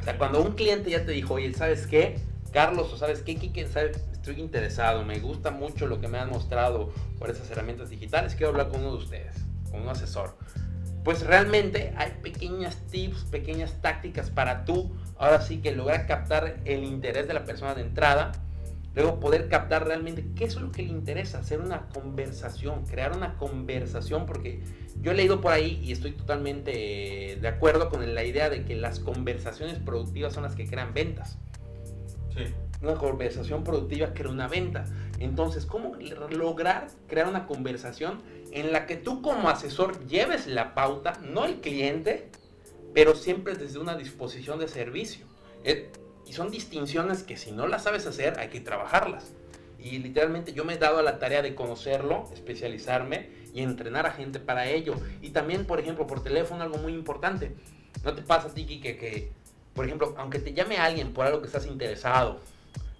[0.00, 2.20] O sea, cuando un cliente ya te dijo, oye, ¿sabes qué?
[2.52, 3.66] Carlos, o sabes qué, Kike,
[4.30, 8.50] estoy interesado, me gusta mucho lo que me han mostrado por esas herramientas digitales, quiero
[8.50, 9.36] hablar con uno de ustedes,
[9.70, 10.36] con un asesor.
[11.02, 16.84] Pues realmente hay pequeñas tips, pequeñas tácticas para tú, ahora sí que lograr captar el
[16.84, 18.32] interés de la persona de entrada,
[18.94, 23.38] luego poder captar realmente qué es lo que le interesa, hacer una conversación, crear una
[23.38, 24.62] conversación, porque
[25.00, 28.74] yo he leído por ahí y estoy totalmente de acuerdo con la idea de que
[28.74, 31.38] las conversaciones productivas son las que crean ventas.
[32.80, 34.84] Una conversación productiva crea una venta.
[35.18, 35.96] Entonces, ¿cómo
[36.30, 38.22] lograr crear una conversación
[38.52, 42.28] en la que tú como asesor lleves la pauta, no el cliente,
[42.94, 45.26] pero siempre desde una disposición de servicio?
[45.64, 45.90] Eh,
[46.24, 49.32] y son distinciones que si no las sabes hacer, hay que trabajarlas.
[49.80, 54.12] Y literalmente yo me he dado a la tarea de conocerlo, especializarme y entrenar a
[54.12, 54.94] gente para ello.
[55.20, 57.54] Y también, por ejemplo, por teléfono, algo muy importante.
[58.04, 59.32] No te pasa a ti, que, que
[59.74, 62.40] por ejemplo, aunque te llame alguien por algo que estás interesado,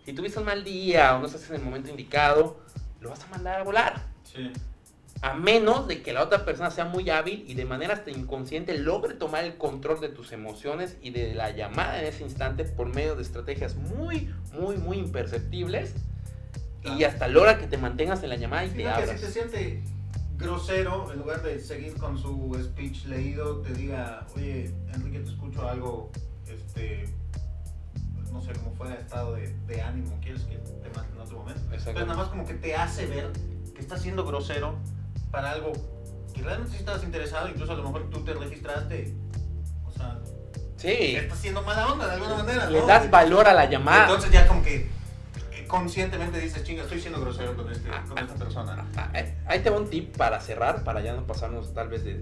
[0.09, 2.61] si tuviste un mal día o no estás en el momento indicado,
[3.03, 4.07] lo vas a mandar a volar.
[4.23, 4.51] Sí.
[5.21, 8.79] A menos de que la otra persona sea muy hábil y de manera hasta inconsciente
[8.79, 12.89] logre tomar el control de tus emociones y de la llamada en ese instante por
[12.95, 15.93] medio de estrategias muy, muy, muy imperceptibles.
[16.85, 19.11] Y hasta logra que te mantengas en la llamada y te abras.
[19.21, 19.83] si te siente
[20.39, 25.69] grosero, en lugar de seguir con su speech leído, te diga, oye, Enrique, te escucho
[25.69, 26.11] algo
[26.47, 27.05] este,
[28.39, 31.61] no sé cómo fue el estado de, ánimo, quieres que te mate en otro momento.
[31.85, 33.33] Pero nada más como que te hace ver
[33.75, 34.77] que estás siendo grosero
[35.33, 35.73] para algo
[36.33, 39.15] que realmente si estabas interesado, incluso a lo mejor tú te registraste,
[39.85, 40.21] o sea,
[40.77, 41.17] sí.
[41.17, 42.71] estás siendo mala onda de alguna manera.
[42.71, 44.05] Le das valor a la llamada.
[44.05, 44.89] Entonces ya como que
[45.69, 48.85] conscientemente dices, chinga, estoy siendo grosero con, este, esta persona.
[49.15, 52.19] Eh, ahí te va un tip para cerrar, para ya no pasarnos tal vez de,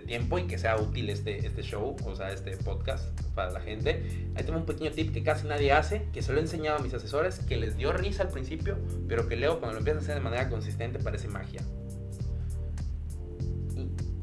[0.00, 4.30] tiempo y que sea útil este, este show, o sea, este podcast para la gente.
[4.34, 6.80] Ahí tengo un pequeño tip que casi nadie hace, que se lo he enseñado a
[6.80, 10.04] mis asesores, que les dio risa al principio, pero que luego cuando lo empiezas a
[10.04, 11.60] hacer de manera consistente parece magia.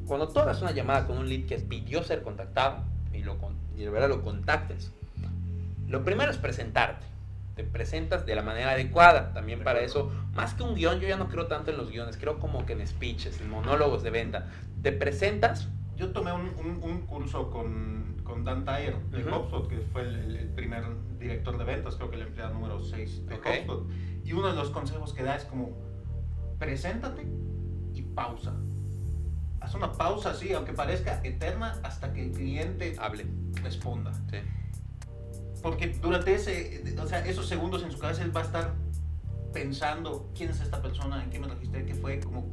[0.06, 2.84] cuando tú hagas una llamada con un lead que pidió ser contactado
[3.14, 3.38] y, lo,
[3.78, 4.91] y de verdad lo contactes,
[5.88, 7.09] lo primero es presentarte
[7.60, 9.34] te presentas de la manera adecuada.
[9.34, 12.16] También para eso, más que un guion, yo ya no creo tanto en los guiones,
[12.16, 14.47] creo como que en speeches, en monólogos de venta.
[14.82, 15.68] Te presentas.
[15.97, 20.86] Yo tomé un, curso con, con, Dan Tyre de HubSpot, que fue el, primer
[21.20, 23.89] director de ventas, creo que el empleado número 6 de HubSpot.
[24.24, 25.78] Y uno de los consejos que da es como,
[26.60, 27.28] preséntate
[27.93, 28.53] y pausa.
[29.60, 33.26] Haz una pausa así, aunque parezca eterna, hasta que el cliente hable,
[33.62, 34.14] responda.
[34.32, 34.38] Sí.
[35.62, 38.76] Porque durante ese, o sea, esos segundos en su cabeza él va a estar
[39.53, 42.49] pensando quién es esta persona, en qué me registré, qué fue, como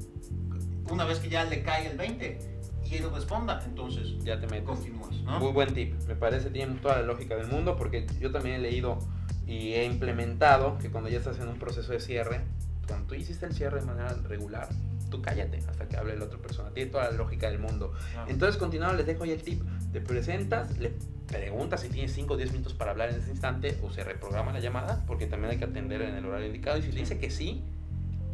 [0.91, 2.39] una vez que ya le cae el 20
[2.85, 4.65] y él responda, entonces ya te metes.
[4.65, 5.11] continúas.
[5.41, 8.59] Muy buen tip, me parece tiene toda la lógica del mundo porque yo también he
[8.61, 8.99] leído
[9.47, 12.41] y he implementado que cuando ya estás en un proceso de cierre,
[12.87, 14.69] cuando tú hiciste el cierre de manera regular,
[15.11, 16.71] tú cállate hasta que hable la otra persona.
[16.71, 17.93] Tiene toda la lógica del mundo.
[18.29, 19.63] Entonces, continuando, les dejo ahí el tip.
[19.97, 20.93] Te presentas, le
[21.27, 24.53] preguntas si tienes 5 o 10 minutos para hablar en ese instante o se reprograma
[24.53, 26.77] la llamada, porque también hay que atender en el horario indicado.
[26.77, 27.65] Y si le dice que sí,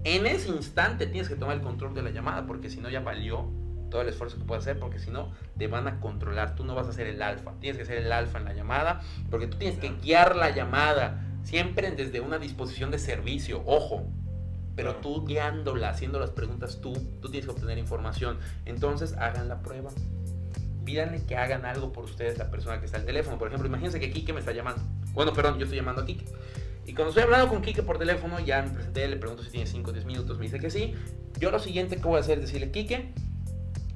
[0.02, 2.98] en ese instante tienes que tomar el control de la llamada, porque si no ya
[2.98, 3.48] valió
[3.90, 6.56] todo el esfuerzo que puedas hacer, porque si no, te van a controlar.
[6.56, 7.52] Tú no vas a ser el alfa.
[7.60, 9.00] Tienes que ser el alfa en la llamada,
[9.30, 11.24] porque tú tienes que guiar la llamada.
[11.44, 13.62] Siempre desde una disposición de servicio.
[13.66, 14.08] Ojo,
[14.74, 18.38] pero tú guiándola, haciendo las preguntas tú, tú tienes que obtener información.
[18.64, 19.90] Entonces hagan la prueba.
[20.84, 23.38] Pídanle que hagan algo por ustedes la persona que está al teléfono.
[23.38, 24.82] Por ejemplo, imagínense que Kike me está llamando.
[25.12, 26.24] Bueno, perdón, yo estoy llamando a Kike.
[26.86, 29.66] Y cuando estoy hablando con Kike por teléfono, ya me presenté, le pregunto si tiene
[29.66, 30.94] 5 o 10 minutos, me dice que sí.
[31.38, 33.12] Yo lo siguiente que voy a hacer es decirle, Kike,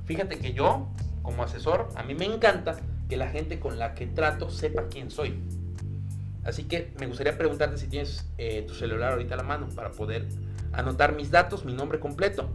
[0.05, 0.89] fíjate que yo,
[1.23, 2.77] como asesor, a mí me encanta
[3.09, 5.41] que la gente con la que trato sepa quién soy.
[6.45, 9.91] Así que me gustaría preguntarte si tienes eh, tu celular ahorita a la mano para
[9.91, 10.27] poder
[10.73, 12.49] anotar mis datos, mi nombre completo,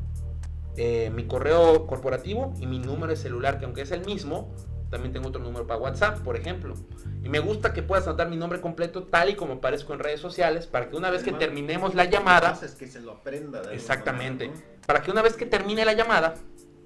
[0.77, 4.55] eh, mi correo corporativo y mi número de celular, que aunque es el mismo,
[4.89, 6.75] también tengo otro número para WhatsApp, por ejemplo.
[7.23, 10.19] Y me gusta que puedas anotar mi nombre completo tal y como aparezco en redes
[10.19, 12.59] sociales para que una vez que terminemos la llamada...
[12.61, 13.61] Es que se lo aprenda.
[13.71, 14.51] exactamente.
[14.85, 16.35] Para que una vez que termine la llamada,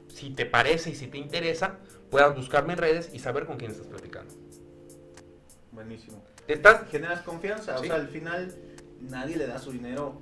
[0.08, 1.80] si te parece y si te interesa,
[2.12, 4.34] puedas buscarme en redes y saber con quién estás platicando.
[5.72, 6.24] Buenísimo.
[6.46, 6.88] ¿Te estás?
[6.90, 7.80] Generas confianza.
[7.80, 8.54] O sea, al final
[9.02, 10.22] nadie le da su dinero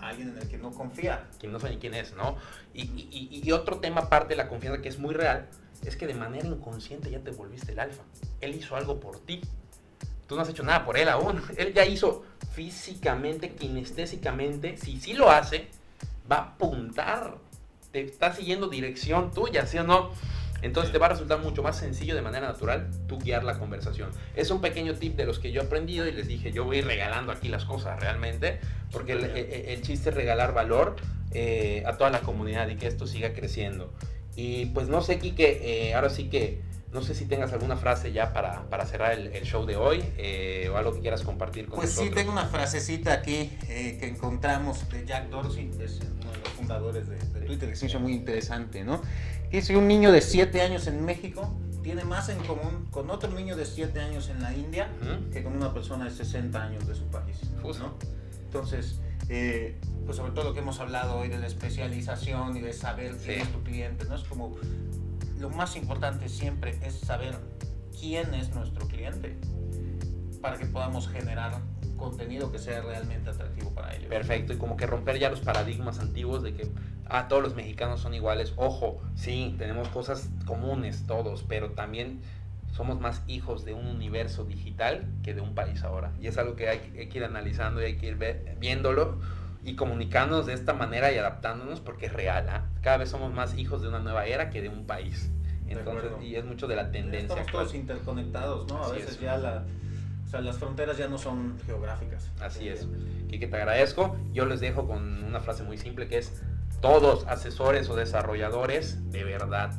[0.00, 1.26] alguien en el que no confía.
[1.38, 2.36] Quien no sabe ni quién es, ¿no?
[2.74, 5.48] Y, otro tema aparte de la confianza que es muy real,
[5.84, 8.02] es que de manera inconsciente ya te volviste el alfa.
[8.40, 9.40] Él hizo algo por ti.
[10.26, 11.42] Tú no has hecho nada por él aún.
[11.56, 14.76] Él ya hizo físicamente, kinestésicamente.
[14.76, 15.68] Si sí lo hace,
[16.30, 17.38] va a apuntar.
[17.92, 20.10] Te está siguiendo dirección tuya, ¿sí o no?
[20.62, 24.10] Entonces te va a resultar mucho más sencillo de manera natural tú guiar la conversación.
[24.34, 26.80] Es un pequeño tip de los que yo he aprendido y les dije, yo voy
[26.80, 28.58] regalando aquí las cosas realmente,
[28.90, 30.96] porque el, chiste es regalar valor
[31.32, 33.92] eh, a toda la comunidad y que esto siga creciendo.
[34.34, 36.60] Y pues no sé, Kike, eh, ahora sí que
[36.92, 40.70] no sé si tengas alguna frase ya para, para cerrar el, show de hoy eh,
[40.72, 42.08] o algo que quieras compartir con pues nosotros.
[42.08, 46.48] Pues sí, tengo una frasecita aquí que encontramos de Jack Dorsey, es uno de los
[46.48, 49.02] fundadores de, de Twitter, que se muy interesante, ¿no?
[49.50, 51.50] Dice un niño de 7 años en México
[51.82, 54.88] tiene más en común con otro niño de 7 años en la India
[55.32, 57.40] que con una persona de 60 años de su país.
[57.62, 57.94] ¿no?
[58.44, 62.74] Entonces, eh, pues sobre todo lo que hemos hablado hoy de la especialización y de
[62.74, 64.16] saber quién es tu cliente, ¿no?
[64.16, 64.56] Es como
[65.38, 67.38] lo más importante siempre es saber
[67.98, 69.38] quién es nuestro cliente
[70.42, 71.60] para que podamos generar
[71.98, 74.08] contenido que sea realmente atractivo para ellos.
[74.08, 76.68] Perfecto, y como que romper ya los paradigmas antiguos de que
[77.06, 78.54] ah, todos los mexicanos son iguales.
[78.56, 82.20] Ojo, sí, tenemos cosas comunes todos, pero también
[82.72, 86.12] somos más hijos de un universo digital que de un país ahora.
[86.20, 88.18] Y es algo que hay, que ir analizando y hay que ir
[88.58, 89.18] viéndolo
[89.64, 92.48] y comunicándonos de esta manera y adaptándonos porque es real.
[92.48, 92.66] ¿ah?
[92.82, 95.30] Cada vez somos más hijos de una nueva era que de un país.
[95.68, 97.40] Entonces, y es mucho de la tendencia.
[97.40, 98.82] Estamos todos interconectados, ¿no?
[98.82, 99.64] A veces ya la,
[100.28, 102.30] o sea, las fronteras ya no son geográficas.
[102.38, 102.86] Así es.
[103.30, 104.14] Kike, te agradezco.
[104.34, 106.42] Yo les dejo con una frase muy simple que es
[106.82, 109.72] todos asesores o desarrolladores, de verdad,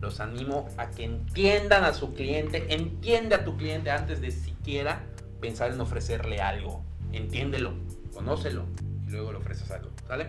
[0.00, 5.02] los animo a que entiendan a su cliente, entiende a tu cliente antes de siquiera
[5.40, 6.84] pensar en ofrecerle algo.
[7.10, 7.74] Entiéndelo,
[8.14, 8.64] conócelo
[9.08, 10.28] y luego le ofreces algo, ¿sale?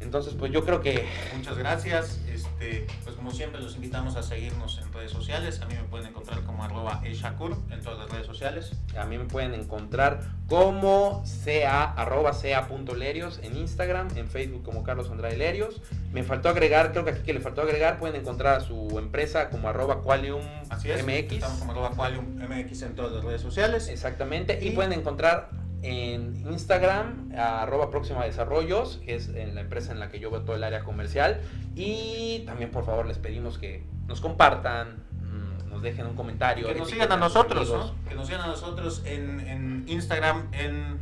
[0.00, 1.06] Entonces, pues yo creo que...
[1.36, 2.20] Muchas gracias.
[2.32, 5.60] Este, pues como siempre, los invitamos a seguirnos en redes sociales.
[5.60, 8.72] A mí me pueden encontrar como arroba eshakur en todas las redes sociales.
[8.96, 15.10] A mí me pueden encontrar como sea, arroba sea.lerios en Instagram, en Facebook como Carlos
[15.10, 15.82] Andrade Lerios.
[16.12, 19.50] Me faltó agregar, creo que aquí que le faltó agregar, pueden encontrar a su empresa
[19.50, 21.32] como arroba Qualium Así es, MX.
[21.32, 23.88] Estamos como arroba Qualium MX en todas las redes sociales.
[23.88, 24.58] Exactamente.
[24.62, 25.50] y pueden encontrar
[25.82, 30.42] en Instagram, arroba próxima desarrollos, que es en la empresa en la que yo veo
[30.42, 31.40] todo el área comercial.
[31.74, 36.66] Y también por favor les pedimos que nos compartan, mm, nos dejen un comentario.
[36.66, 40.98] Que nos sigan a nosotros, Que nos sigan a nosotros en, Instagram, en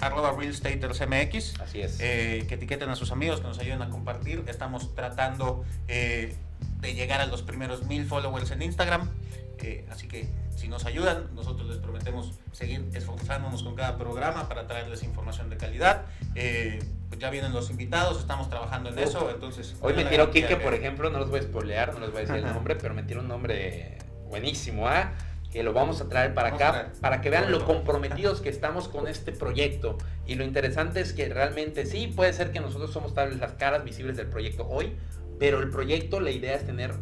[0.00, 1.60] arroba realstatersmx.
[1.60, 2.00] Así es.
[2.00, 4.42] Eh, que etiqueten a sus amigos, que nos ayuden a compartir.
[4.46, 6.34] Estamos tratando eh,
[6.80, 9.10] de llegar a los primeros mil followers en Instagram.
[9.58, 10.28] Eh, así que
[10.58, 15.56] si nos ayudan, nosotros les prometemos seguir esforzándonos con cada programa para traerles información de
[15.56, 16.06] calidad.
[16.34, 19.76] Eh, pues ya vienen los invitados, estamos trabajando en eso, entonces...
[19.80, 22.20] Hoy me tiró Kike, por ejemplo, no los voy a spoilear, no les voy a
[22.22, 23.98] decir el nombre, pero me tiró un nombre
[24.28, 25.12] buenísimo, ¿ah?
[25.52, 29.06] que lo vamos a traer para acá, para que vean lo comprometidos que estamos con
[29.06, 29.96] este proyecto.
[30.26, 33.52] Y lo interesante es que realmente sí, puede ser que nosotros somos tal vez las
[33.52, 34.96] caras visibles del proyecto hoy,
[35.38, 36.94] pero el proyecto, la idea es tener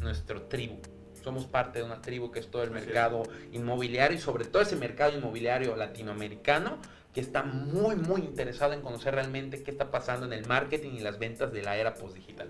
[0.00, 0.80] nuestro tribu,
[1.22, 4.76] somos parte de una tribu que es todo el mercado inmobiliario y sobre todo ese
[4.76, 6.78] mercado inmobiliario latinoamericano
[7.14, 11.00] que está muy, muy interesado en conocer realmente qué está pasando en el marketing y
[11.00, 12.48] las ventas de la era postdigital.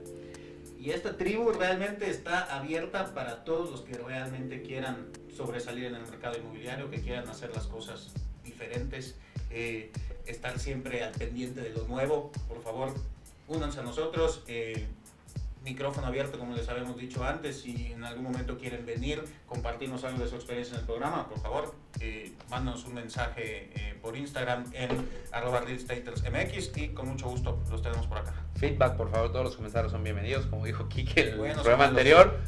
[0.78, 6.02] Y esta tribu realmente está abierta para todos los que realmente quieran sobresalir en el
[6.02, 8.12] mercado inmobiliario, que quieran hacer las cosas
[8.42, 9.16] diferentes,
[9.50, 9.92] eh,
[10.26, 12.32] estar siempre al pendiente de lo nuevo.
[12.48, 12.94] Por favor,
[13.46, 14.42] únanse a nosotros.
[14.48, 14.88] Eh,
[15.64, 17.60] micrófono abierto, como les habíamos dicho antes.
[17.60, 21.40] Si en algún momento quieren venir, compartirnos algo de su experiencia en el programa, por
[21.40, 24.90] favor, eh, mándanos un mensaje eh, por Instagram en
[25.32, 28.34] arroba MX y con mucho gusto los tenemos por acá.
[28.56, 30.46] Feedback, por favor, todos los comentarios son bienvenidos.
[30.46, 32.38] Como dijo Kike en el programa anterior,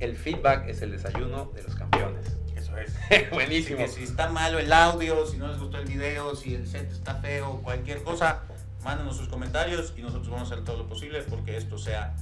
[0.00, 2.36] el feedback es el desayuno de los campeones.
[2.56, 2.94] Eso es.
[3.30, 3.86] Buenísimo.
[3.88, 7.16] si está malo el audio, si no les gustó el video, si el set está
[7.16, 8.42] feo, cualquier cosa,
[8.82, 12.14] mándenos sus comentarios y nosotros vamos a hacer todo lo posible porque esto sea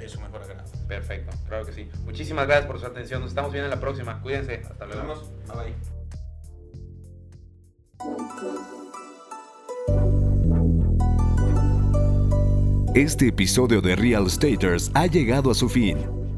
[0.00, 0.70] de su mejor agrado.
[0.88, 1.88] Perfecto, claro que sí.
[2.04, 3.20] Muchísimas gracias por su atención.
[3.20, 4.20] Nos estamos viendo en la próxima.
[4.20, 4.62] Cuídense.
[4.68, 5.02] Hasta luego.
[5.04, 5.46] Nos vemos.
[5.46, 5.74] Bye bye.
[12.94, 16.19] Este episodio de Real Staters ha llegado a su fin.